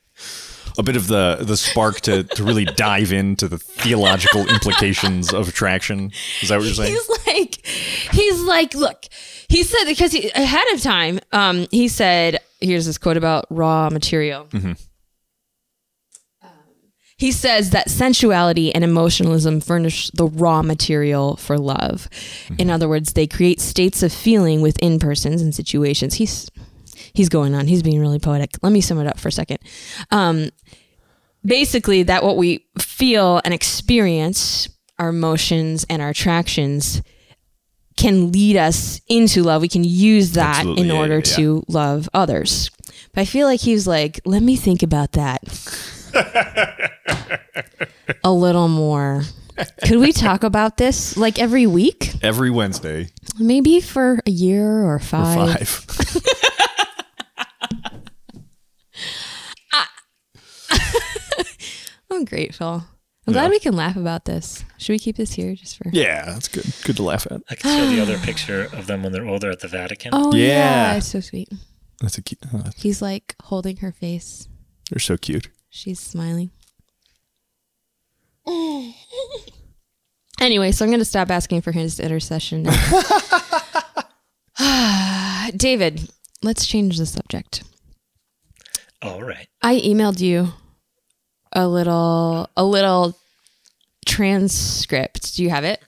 [0.77, 5.47] a bit of the the spark to to really dive into the theological implications of
[5.49, 6.11] attraction.
[6.41, 6.91] Is that what you're saying?
[6.91, 7.65] he's like,
[8.13, 9.05] he's like, look,
[9.47, 13.89] he said because he ahead of time, um, he said, here's this quote about raw
[13.89, 14.47] material.
[16.41, 16.49] Um,
[17.17, 22.09] he says that sensuality and emotionalism furnish the raw material for love.
[22.57, 26.15] In other words, they create states of feeling within persons and situations.
[26.15, 26.49] He's
[27.15, 27.67] he's going on.
[27.67, 28.51] He's being really poetic.
[28.61, 29.59] Let me sum it up for a second.
[30.11, 30.49] Um,
[31.43, 37.01] basically, that what we feel and experience, our emotions and our attractions,
[37.97, 39.61] can lead us into love.
[39.61, 40.83] We can use that Absolutely.
[40.83, 42.69] in Yeah, order yeah, to love others.
[43.13, 45.41] But I feel like he was like, let me think about that
[48.23, 49.23] a little more.
[49.85, 52.15] Could we talk about this like every week?
[52.21, 53.07] Every Wednesday
[53.39, 55.69] Maybe for a year or or five.
[55.69, 56.21] five.
[62.15, 62.83] I'm grateful.
[63.27, 64.63] I'm glad we can laugh about this.
[64.77, 65.89] Should we keep this here just for?
[65.91, 66.65] yeah, that's good.
[66.83, 67.41] Good to laugh at.
[67.49, 70.11] I can show the other picture of them when they're older at the Vatican.
[70.13, 70.47] Oh yeah.
[70.47, 70.95] Yeah.
[70.97, 71.49] it's so sweet.
[72.01, 72.39] That's a cute.
[72.53, 74.47] oh, He's like holding her face.
[74.91, 75.49] they're so cute.
[75.69, 76.51] She's smiling.
[80.39, 82.71] anyway, so I'm going to stop asking for his intercession now.
[85.55, 86.09] David,
[86.43, 87.63] let's change the subject.
[89.01, 89.47] All right.
[89.61, 90.53] I emailed you
[91.55, 93.17] a little a little
[94.05, 95.35] transcript.
[95.35, 95.81] Do you have it?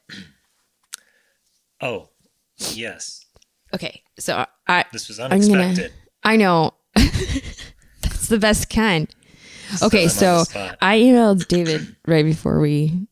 [1.81, 2.09] Oh,
[2.57, 3.25] yes.
[3.73, 5.93] Okay, so I This was I'm gonna unexpected.
[6.23, 6.73] I know.
[6.95, 9.13] That's the best kind.
[9.83, 10.43] Okay, I'm so.
[10.81, 13.07] I emailed David right before we.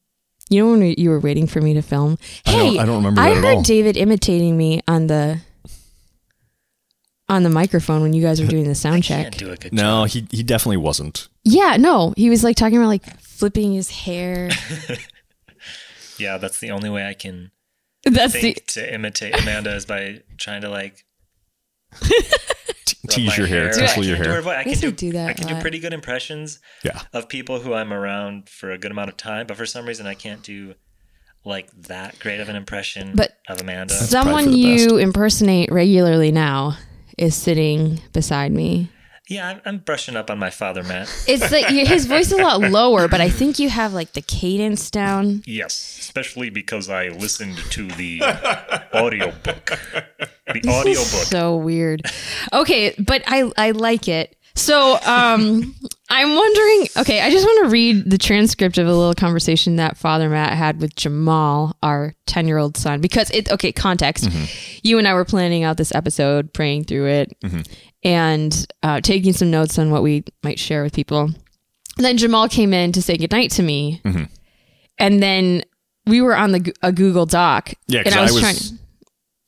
[0.49, 2.17] You know when you were waiting for me to film.
[2.45, 3.61] I Hey, don't- I don't remember I that at heard all.
[3.63, 5.39] David imitating me on the
[7.27, 9.23] on the microphone when you guys were doing the sound check.
[9.23, 10.09] Can't do a good No, job.
[10.09, 11.27] he he definitely wasn't.
[11.43, 14.49] Yeah, no, he was like talking about like flipping his hair.
[16.17, 17.51] Yeah, that's the only way I can
[18.05, 21.03] That's the to imitate Amanda is by trying to like
[23.09, 23.71] tease your hair, hair.
[23.73, 24.57] tickle your can't do hair.
[24.57, 27.01] I can guess I do, do that I can do pretty good impressions Yeah.
[27.13, 30.07] of people who I'm around for a good amount of time, but for some reason
[30.07, 30.75] I can't do
[31.43, 33.93] like that great of an impression But of Amanda.
[33.93, 36.77] someone for the you impersonate regularly now
[37.17, 38.89] is sitting beside me.
[39.27, 41.09] yeah, I'm, I'm brushing up on my father, Matt.
[41.27, 44.21] It's like his voice is a lot lower, but I think you have like the
[44.21, 45.41] cadence down.
[45.47, 48.21] Yes, especially because I listened to the
[48.93, 49.79] audio book.
[50.47, 51.25] The audio book.
[51.25, 52.03] So weird.
[52.53, 54.35] Okay, but I I like it.
[54.55, 55.75] So um
[56.09, 59.97] I'm wondering okay, I just want to read the transcript of a little conversation that
[59.97, 64.29] Father Matt had with Jamal, our 10-year-old son because it okay, context.
[64.83, 67.37] You and I were planning out this episode, praying through it
[68.03, 71.21] and uh, taking some notes on what we might share with people.
[71.97, 74.01] And then Jamal came in to say goodnight to me.
[74.99, 75.63] And then
[76.05, 77.73] we were on the a Google Doc.
[77.87, 78.39] Yeah, and because I was,
[78.69, 78.79] trying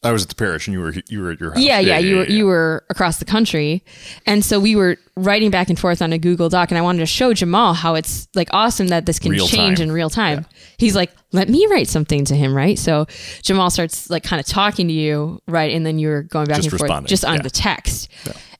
[0.03, 1.59] I was at the parish and you were you were at your house.
[1.63, 3.83] yeah, yeah, you were you were across the country,
[4.27, 6.99] and so we were writing back and forth on a Google Doc, and I wanted
[6.99, 9.87] to show Jamal how it's like awesome that this can Real change time.
[9.87, 10.45] in real time.
[10.77, 12.77] He's like, let me write something to him, right?
[12.77, 13.07] So
[13.41, 16.69] Jamal starts like kind of talking to you, right, and then you're going back Just
[16.71, 17.41] and forth just on yeah.
[17.41, 18.09] the text.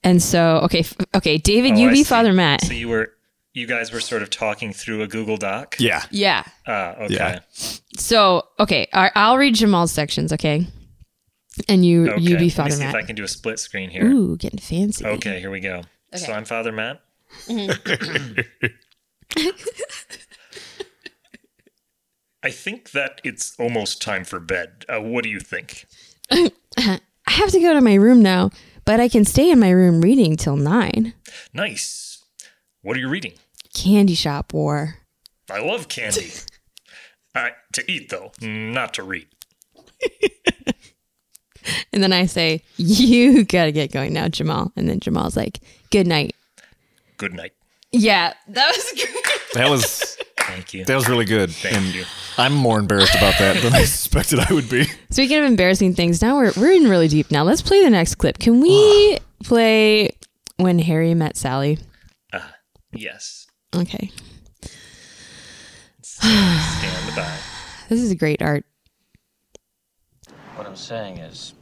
[0.04, 2.04] And so, okay, f- okay, David, Oh, you I be see.
[2.06, 2.62] Father Matt.
[2.62, 3.14] So you were,
[3.54, 5.76] you guys were sort of talking through a Google Doc.
[5.80, 6.04] Yeah.
[6.12, 6.44] yeah.
[6.66, 7.14] Ah, okay.
[7.14, 7.40] Yeah.
[7.96, 10.66] So okay, I- I'll read Jamal's sections, okay,
[11.68, 12.22] and you Okay.
[12.22, 14.06] you be Father Let me Father see if I can do a split screen here.
[14.06, 15.06] Ooh, getting fancy.
[15.06, 15.82] Okay, here we go.
[16.16, 17.02] So I'm Father Matt.
[22.44, 24.86] I think that it's almost time for bed.
[24.88, 25.86] Uh, what do you think?
[26.32, 28.52] I have to go to my room now,
[28.86, 31.14] but I can stay in my room reading till nine.
[31.54, 32.24] Nice.
[32.82, 33.34] What are you reading?
[33.74, 35.00] Candy Shop War.
[35.52, 36.32] I love candy.
[37.36, 39.28] uh, to eat, though, not to read.
[41.94, 44.72] And then I say, You gotta get going now, Jamal.
[44.76, 45.60] And then Jamal's like,
[45.92, 46.36] Good night.
[47.18, 47.54] Good night.
[47.92, 49.24] Yeah, that was great.
[49.54, 50.86] That was Thank you.
[50.86, 51.52] that was really good.
[51.52, 52.06] Thank and you.
[52.38, 54.86] I'm more embarrassed about that than I suspected I would be.
[55.10, 57.44] Speaking of embarrassing things, now we're we're in really deep now.
[57.44, 58.40] Let's play the next clip.
[58.40, 60.12] Can we play
[60.58, 61.80] when Harry met Sally?
[62.32, 62.40] Uh,
[62.94, 63.48] yes.
[63.76, 64.12] Okay.
[66.02, 67.38] Stand by.
[67.90, 68.66] This is a great art.
[70.56, 71.54] What I'm saying is,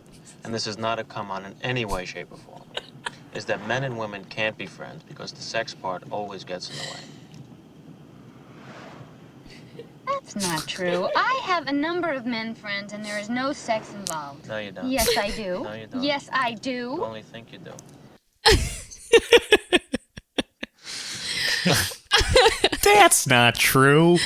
[0.45, 2.61] and this is not a come on in any way, shape, or form,
[3.33, 6.75] is that men and women can't be friends because the sex part always gets in
[6.77, 6.99] the way.
[10.05, 11.09] That's not true.
[11.15, 14.47] I have a number of men friends, and there is no sex involved.
[14.47, 14.87] No, you don't.
[14.89, 15.63] Yes, I do.
[15.63, 16.03] No, you don't.
[16.03, 17.03] Yes, I You do.
[17.03, 17.71] only think you do.
[22.83, 24.19] That's not true.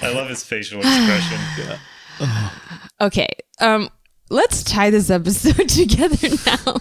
[0.00, 1.40] I love his facial expression.
[2.98, 3.28] Okay.
[3.60, 3.90] Um
[4.30, 6.76] let's tie this episode together now.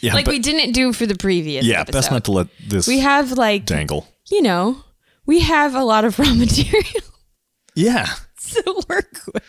[0.00, 1.98] Yeah, like but- we didn't do for the previous yeah, episode.
[1.98, 4.06] best not to let this we have like dangle.
[4.30, 4.82] you know,
[5.24, 7.02] we have a lot of raw material
[7.74, 8.06] Yeah.
[8.52, 9.42] to work with.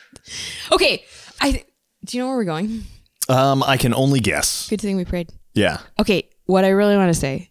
[0.71, 1.03] Okay.
[1.41, 1.63] I
[2.05, 2.83] do you know where we're going?
[3.27, 4.69] Um, I can only guess.
[4.69, 5.29] Good thing we prayed.
[5.55, 5.79] Yeah.
[5.99, 7.49] Okay, what I really want to say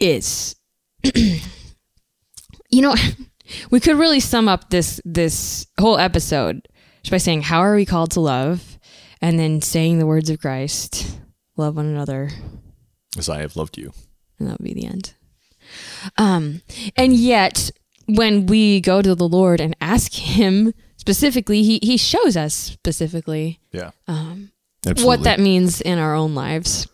[0.00, 0.56] is
[1.14, 1.40] you
[2.72, 2.94] know,
[3.70, 6.66] we could really sum up this this whole episode
[7.02, 8.78] just by saying how are we called to love
[9.20, 11.18] and then saying the words of Christ,
[11.56, 12.30] love one another,
[13.18, 13.92] As I have loved you.
[14.38, 15.14] and that would be the end.
[16.18, 16.62] Um
[16.96, 17.70] and yet
[18.06, 23.60] when we go to the Lord and ask him specifically, he he shows us specifically
[23.72, 23.90] Yeah.
[24.08, 24.50] um,
[24.86, 25.04] Absolutely.
[25.06, 26.88] what that means in our own lives.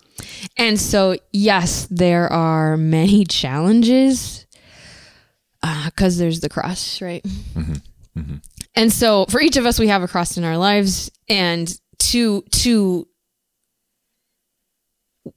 [0.59, 4.47] And so, yes, there are many challenges
[5.87, 7.25] because there's the cross, right?
[8.79, 11.69] And so, for each of us, we have a cross in our lives, and
[11.99, 13.09] to to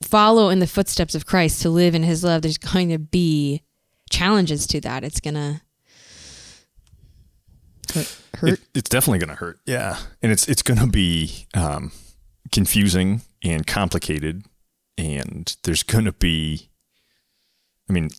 [0.03, 3.63] follow in the footsteps of Christ, to live in His love, there's going to be
[4.11, 5.03] challenges to that.
[5.03, 5.63] It's gonna
[8.35, 8.53] hurt.
[8.53, 9.59] It, it's definitely going to hurt.
[9.65, 11.91] Yeah, and it's it's going to be um,
[12.51, 14.45] confusing and complicated,
[14.99, 16.69] and there's going to be.
[17.89, 18.09] I mean,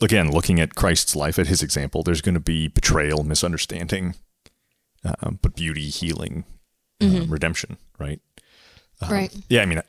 [0.00, 4.14] again, looking at Christ's life, at his example, there's going to be betrayal, misunderstanding,
[5.04, 6.44] um, but beauty, healing,
[7.02, 7.76] uh, redemption.
[7.98, 8.20] Right.
[9.08, 9.34] right.
[9.48, 9.62] Yeah.
[9.62, 9.82] I mean,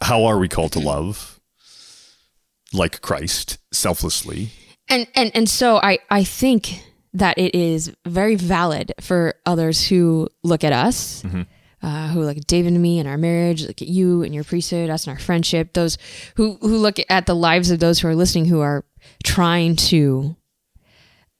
[0.00, 1.40] how are we called to love?
[2.72, 4.50] Like Christ, selflessly.
[4.88, 10.28] and and and so I I think that it is very valid for others who
[10.42, 11.24] look at us,
[11.82, 14.42] uh, who look at David and me and our marriage, look at you and your
[14.42, 15.72] priesthood, us and our friendship.
[15.74, 15.96] Those
[16.34, 18.84] who who look at the lives of those who are listening, who are
[19.22, 20.34] trying to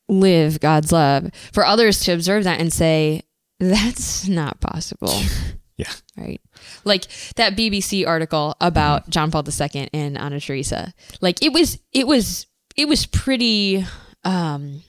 [0.09, 1.30] live God's love.
[1.52, 3.22] For others to observe that and say
[3.61, 5.20] that's not possible
[5.76, 5.90] Yeah.
[6.16, 6.40] right?
[6.84, 10.92] Like that BBC article about John Paul II and Anna Teresa.
[11.20, 12.46] Like it was, it was,
[12.76, 13.84] it was pretty.
[14.24, 14.82] um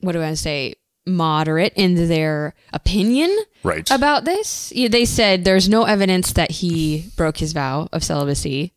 [0.00, 0.74] What do I say?
[1.06, 3.90] Moderate in their opinion Right.
[3.90, 4.72] about this.
[4.74, 8.72] Yeah, They said there's no evidence that he broke his vow of celibacy,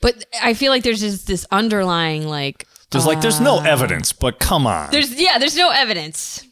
[0.00, 2.66] but I feel like there's just this underlying like.
[2.90, 4.90] There's like, there's no um, evidence, but come on.
[4.90, 6.44] There's yeah, there's no evidence.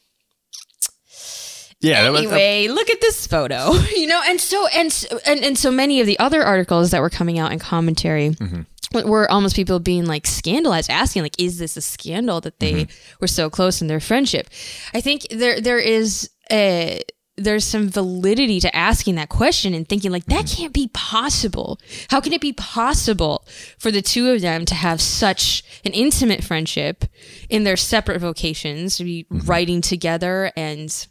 [1.80, 2.02] yeah.
[2.02, 3.72] that- that- uh, anyway, look at this photo.
[3.96, 7.00] You know, and so and so- and and so many of the other articles that
[7.00, 9.08] were coming out in commentary mm-hmm.
[9.08, 13.14] were almost people being like scandalized, asking like, "Is this a scandal that they mm-hmm.
[13.20, 14.48] were so close in their friendship?"
[14.94, 17.02] I think there there is a
[17.38, 20.62] there's some validity to asking that question and thinking like that mm-hmm.
[20.62, 21.78] can't be possible.
[22.10, 23.44] How can it be possible
[23.78, 27.04] for the two of them to have such an intimate friendship
[27.48, 29.46] in their separate vocations, to be mm-hmm.
[29.46, 31.06] writing together and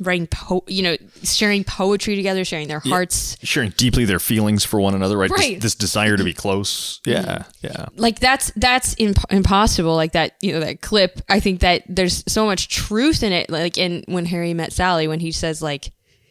[0.00, 4.80] writing po- you know sharing poetry together sharing their hearts sharing deeply their feelings for
[4.80, 5.30] one another, right?
[5.30, 5.60] This- Right.
[5.60, 7.00] This, desire to be close.
[7.06, 7.86] Yeah, yeah.
[7.96, 12.24] like that's that's imp- impossible like that you know that clip i think that there's
[12.30, 15.88] so much truth in it like in when harry met sally when he says like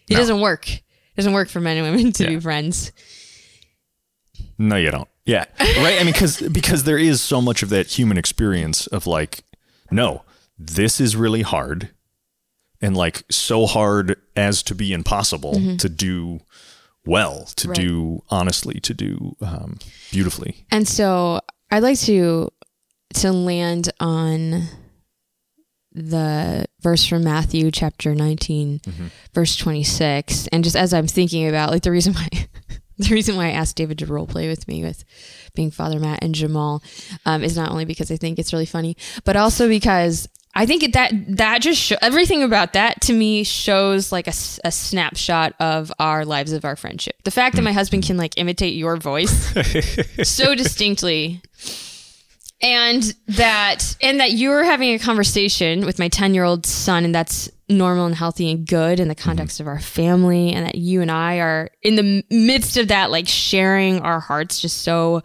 [0.09, 0.81] it doesn't work it
[1.15, 2.91] doesn't work for men and women to be friends
[4.57, 5.07] No, you don't.
[5.25, 5.99] Yeah, right.
[5.99, 9.43] I mean, because because there is so much of that human experience of like,
[9.91, 10.23] no,
[10.57, 11.89] this is really hard,
[12.81, 16.39] and like so hard as to be impossible to do
[17.05, 17.75] well, to Right.
[17.77, 19.77] do honestly, to do um,
[20.11, 20.65] beautifully.
[20.71, 21.39] and so
[21.71, 22.49] i'd like to
[23.15, 24.63] to land on
[25.93, 28.81] the verse from matthew chapter 19
[29.33, 32.27] verse 26 and just as i'm thinking about like the reason why
[32.99, 35.03] the reason why i asked david to role play with me with
[35.55, 36.83] being father matt and jamal
[37.25, 40.27] um, is not only because i think it's really funny but also because
[40.57, 45.53] i think that that just show, everything about that to me shows like a snapshot
[45.59, 47.15] of our lives of our friendship.
[47.23, 49.53] The fact that my husband can like imitate your voice
[50.23, 51.41] so distinctly
[52.61, 57.13] and that and that you're having a conversation with my 10 year old son and
[57.13, 61.01] that's normal and healthy and good in the context of our family and that you
[61.01, 65.21] and i are in the midst of that like sharing our hearts just so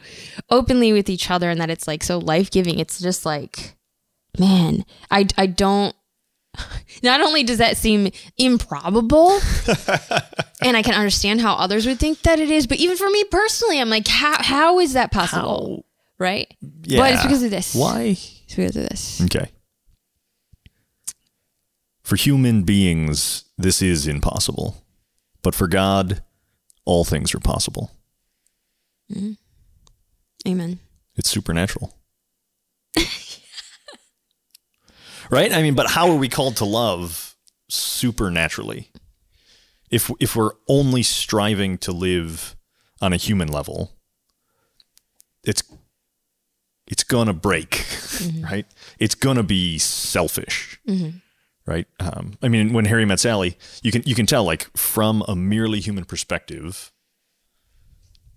[0.51, 2.79] openly with each other and that it's like so life-giving.
[2.79, 3.75] It's just like
[4.39, 5.95] man i i don't
[7.03, 9.31] not only does that seem improbable
[10.63, 13.25] and i can understand how others would think that it is but even for me
[13.25, 15.85] personally i'm like how how is that possible
[16.19, 16.55] right
[16.85, 18.03] Yeah, but it's because of this Why?
[18.45, 19.51] it's because of this Okay.
[22.03, 24.83] For human beings, this is impossible.
[25.41, 26.23] But for God,
[26.85, 27.93] all things are possible.
[29.11, 29.33] Mm-hmm.
[30.51, 30.81] Amen.
[31.15, 31.97] It's supernatural.
[35.33, 35.53] right?
[35.53, 37.35] I mean, but how are we called to love
[37.69, 38.91] supernaturally?
[39.91, 42.55] If if we're only striving to live
[43.01, 43.93] on a human level,
[45.43, 45.63] it's
[46.87, 48.45] it's gonna break, mm-hmm.
[48.45, 48.67] right?
[48.99, 51.19] It's gonna be selfish, mm-hmm.
[51.67, 51.87] right?
[51.99, 55.35] Um, I mean, when Harry met Sally, you can you can tell like from a
[55.35, 56.93] merely human perspective,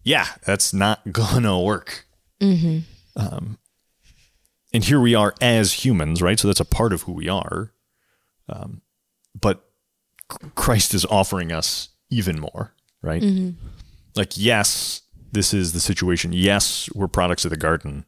[0.04, 2.06] yeah, that's not gonna work
[2.42, 2.80] mm-hmm.
[3.16, 3.58] um,
[4.76, 6.38] and here we are as humans, right?
[6.38, 7.72] So that's a part of who we are.
[8.50, 8.82] Um,
[9.40, 9.70] but
[10.56, 13.22] Christ is offering us even more, right?
[13.22, 13.52] Mm-hmm.
[14.16, 16.34] Like, yes, this is the situation.
[16.34, 18.04] Yes, we're products of the garden,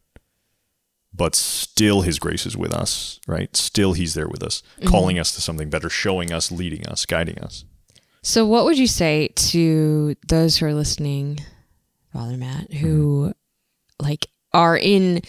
[1.13, 3.55] but still His grace is with us, right?
[3.55, 4.89] Still He's there with us, mm-hmm.
[4.89, 7.63] calling us to something better, showing us, leading us, guiding us.
[8.23, 11.39] So, what would you say to those who are listening,
[12.11, 14.05] Father Matt, who mm-hmm.
[14.05, 15.21] like are in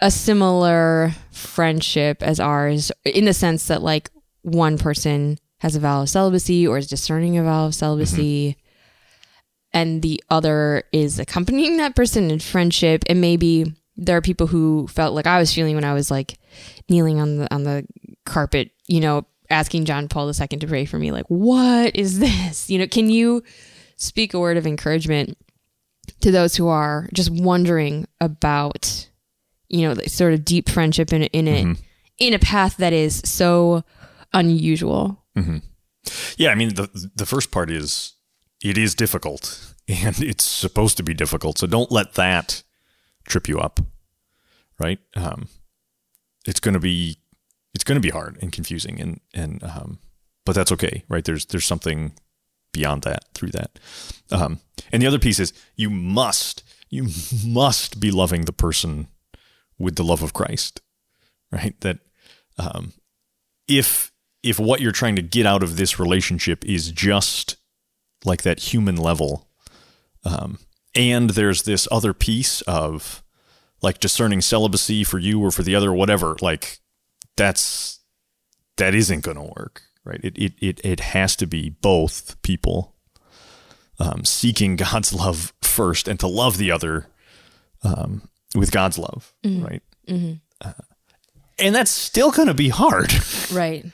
[0.00, 4.10] a similar friendship as ours, in the sense that like
[4.42, 8.56] one person has a vow of celibacy or is discerning a vow of celibacy,
[9.72, 14.86] and the other is accompanying that person in friendship, and maybe there are people who
[14.88, 16.38] felt like I was feeling when I was like
[16.88, 17.86] kneeling on the on the
[18.26, 21.12] carpet, you know, asking John Paul II to pray for me.
[21.12, 22.68] Like, what is this?
[22.68, 23.42] You know, can you
[23.96, 25.38] speak a word of encouragement
[26.20, 29.08] to those who are just wondering about,
[29.68, 31.78] you know, the sort of deep friendship in in it
[32.18, 33.84] in a path that is so
[34.32, 35.24] unusual?
[36.36, 38.14] Yeah, I mean the the first part is
[38.62, 41.58] it is difficult and it's supposed to be difficult.
[41.58, 42.62] So don't let that
[43.26, 43.80] trip you up.
[44.78, 44.98] Right?
[45.14, 45.48] Um
[46.46, 47.18] it's going to be
[47.74, 49.98] it's going to be hard and confusing and and um
[50.44, 51.24] but that's okay, right?
[51.24, 52.12] There's there's something
[52.72, 53.78] beyond that through that.
[54.30, 54.60] Um
[54.92, 57.08] and the other piece is you must you
[57.46, 59.08] must be loving the person
[59.78, 60.80] with the love of Christ.
[61.50, 61.78] Right?
[61.80, 61.98] That
[62.58, 62.92] um
[63.68, 64.12] if
[64.42, 67.56] if what you're trying to get out of this relationship is just
[68.24, 69.48] like that human level
[70.24, 70.58] um,
[70.94, 73.22] and there's this other piece of
[73.82, 76.78] like discerning celibacy for you or for the other whatever like
[77.36, 78.00] that's
[78.76, 82.94] that isn't going to work right it, it it it has to be both people
[83.98, 87.08] um, seeking god's love first and to love the other
[87.82, 90.72] um, with god's love right Uh,
[91.58, 93.12] and that's still going to be hard
[93.52, 93.84] Right.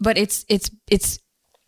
[0.00, 1.18] But it's it's it's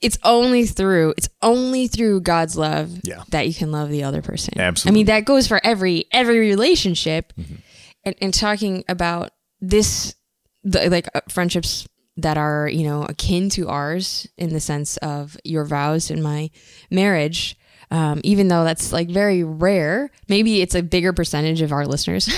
[0.01, 3.23] it's only through it's only through God's love Yeah.
[3.31, 4.59] that you can love the other person.
[4.59, 4.91] Absolutely.
[4.91, 7.33] I mean that goes for every every relationship.
[8.05, 10.15] And and talking about this
[10.65, 11.87] the, like uh, friendships
[12.17, 16.51] that are, you know, akin to ours in the sense of your vows and my
[16.91, 17.57] marriage.
[17.91, 22.27] Um, even though that's like very rare, maybe it's a bigger percentage of our listeners.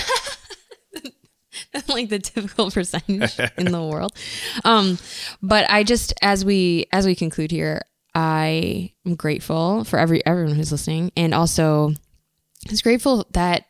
[1.73, 4.11] Than like the typical percentage in the world.
[4.63, 4.97] Um,
[5.41, 7.81] but I just as we as we conclude here,
[8.13, 11.93] I am grateful for every everyone who's listening, and also
[12.69, 13.65] is grateful that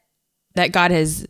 [0.55, 1.25] that God has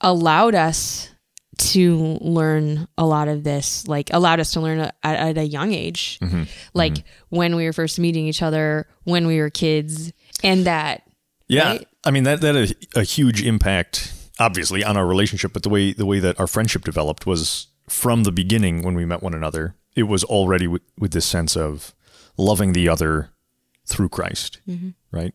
[0.00, 1.10] allowed us
[1.58, 5.72] to learn a lot of this, like allowed us to learn at, at a young
[5.72, 6.44] age, mm-hmm.
[6.72, 7.36] like mm-hmm.
[7.36, 11.02] when we were first meeting each other, when we were kids, and that
[11.48, 11.88] Yeah, right?
[12.04, 15.52] I mean that that had a, a huge impact, obviously, on our relationship.
[15.52, 19.04] But the way the way that our friendship developed was from the beginning when we
[19.04, 19.74] met one another.
[19.96, 21.94] It was already with, with this sense of
[22.36, 23.30] loving the other
[23.84, 24.90] through Christ, mm-hmm.
[25.10, 25.34] right?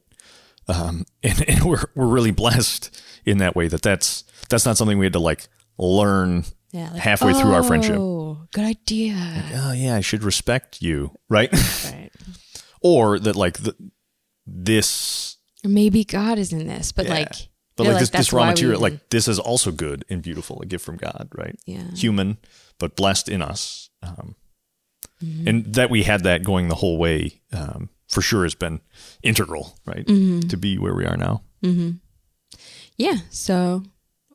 [0.68, 4.98] Um, and, and we're we're really blessed in that way that that's that's not something
[4.98, 5.48] we had to like
[5.78, 7.98] learn Yeah, like, halfway through our friendship.
[8.00, 9.16] Oh, good idea.
[9.56, 11.52] Oh yeah, I should respect you, right?
[11.52, 12.10] Right.
[12.82, 13.76] or that like the,
[14.46, 17.14] this maybe God is in this, but Yeah.
[17.14, 17.32] like,
[17.76, 20.62] But you're like, this, this raw material, even- like this is also good and beautiful,
[20.62, 21.56] a gift from God, right?
[21.66, 21.90] Yeah.
[21.96, 22.38] Human,
[22.80, 23.90] but blessed in us.
[24.02, 24.36] Um,
[25.24, 25.48] Mm-hmm.
[25.48, 28.82] And that we had that going the whole way, um, for sure has been
[29.22, 30.06] integral, right?
[30.06, 30.48] Mm-hmm.
[30.50, 31.44] To be where we are now.
[32.98, 33.18] yeah.
[33.30, 33.84] So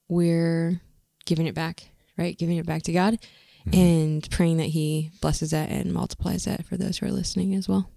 [0.09, 0.81] we're
[1.29, 1.85] giving it back,
[2.17, 2.37] right?
[2.37, 3.19] Giving it back to God
[3.67, 3.81] Mm-hmm.
[3.81, 7.69] and praying that He blesses that and multiplies that for those who are listening as
[7.69, 7.91] well.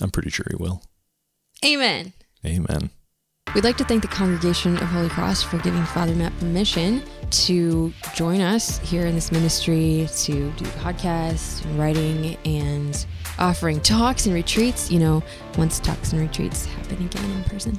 [0.00, 0.82] I'm pretty sure he will.
[1.64, 2.12] Amen.
[2.44, 2.90] Amen.
[3.54, 7.92] We'd like to thank the Congregation of Holy Cross for giving Father Matt permission to
[8.14, 13.04] join us here in this ministry to do podcasts and writing and
[13.38, 14.90] offering talks and retreats.
[14.90, 15.22] You know,
[15.58, 17.78] once talks and retreats happen again in person.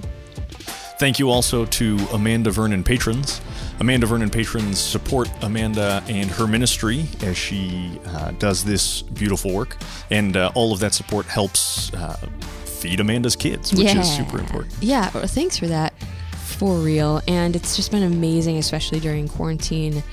[1.04, 3.42] Thank you also to Amanda Vernon patrons.
[3.82, 9.76] Amanda Vernon patrons support Amanda and her ministry as she uh, does this beautiful work,
[10.12, 12.16] and uh, all of that support helps uh,
[12.64, 14.74] feed Amanda's kids, which is super important.
[14.80, 15.94] Yeah, well, thanks for that.
[16.32, 17.22] For real.
[17.28, 20.04] And it's just been amazing, especially during quarantine,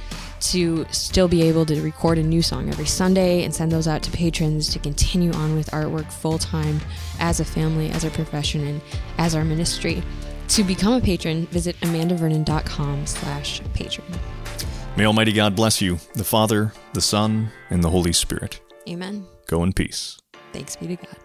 [0.41, 4.03] to still be able to record a new song every Sunday and send those out
[4.03, 6.81] to patrons to continue on with artwork full time
[7.21, 8.81] as a family, as a profession, and
[9.19, 10.03] as our ministry.
[10.51, 14.07] To become a patron, visit amandavernon.com slash patron.
[14.97, 18.61] May Almighty God bless you, the Father, the Son, and the Holy Spirit.
[18.89, 19.27] Amen.
[19.47, 20.19] Go in peace.
[20.53, 21.17] Thanks be to God.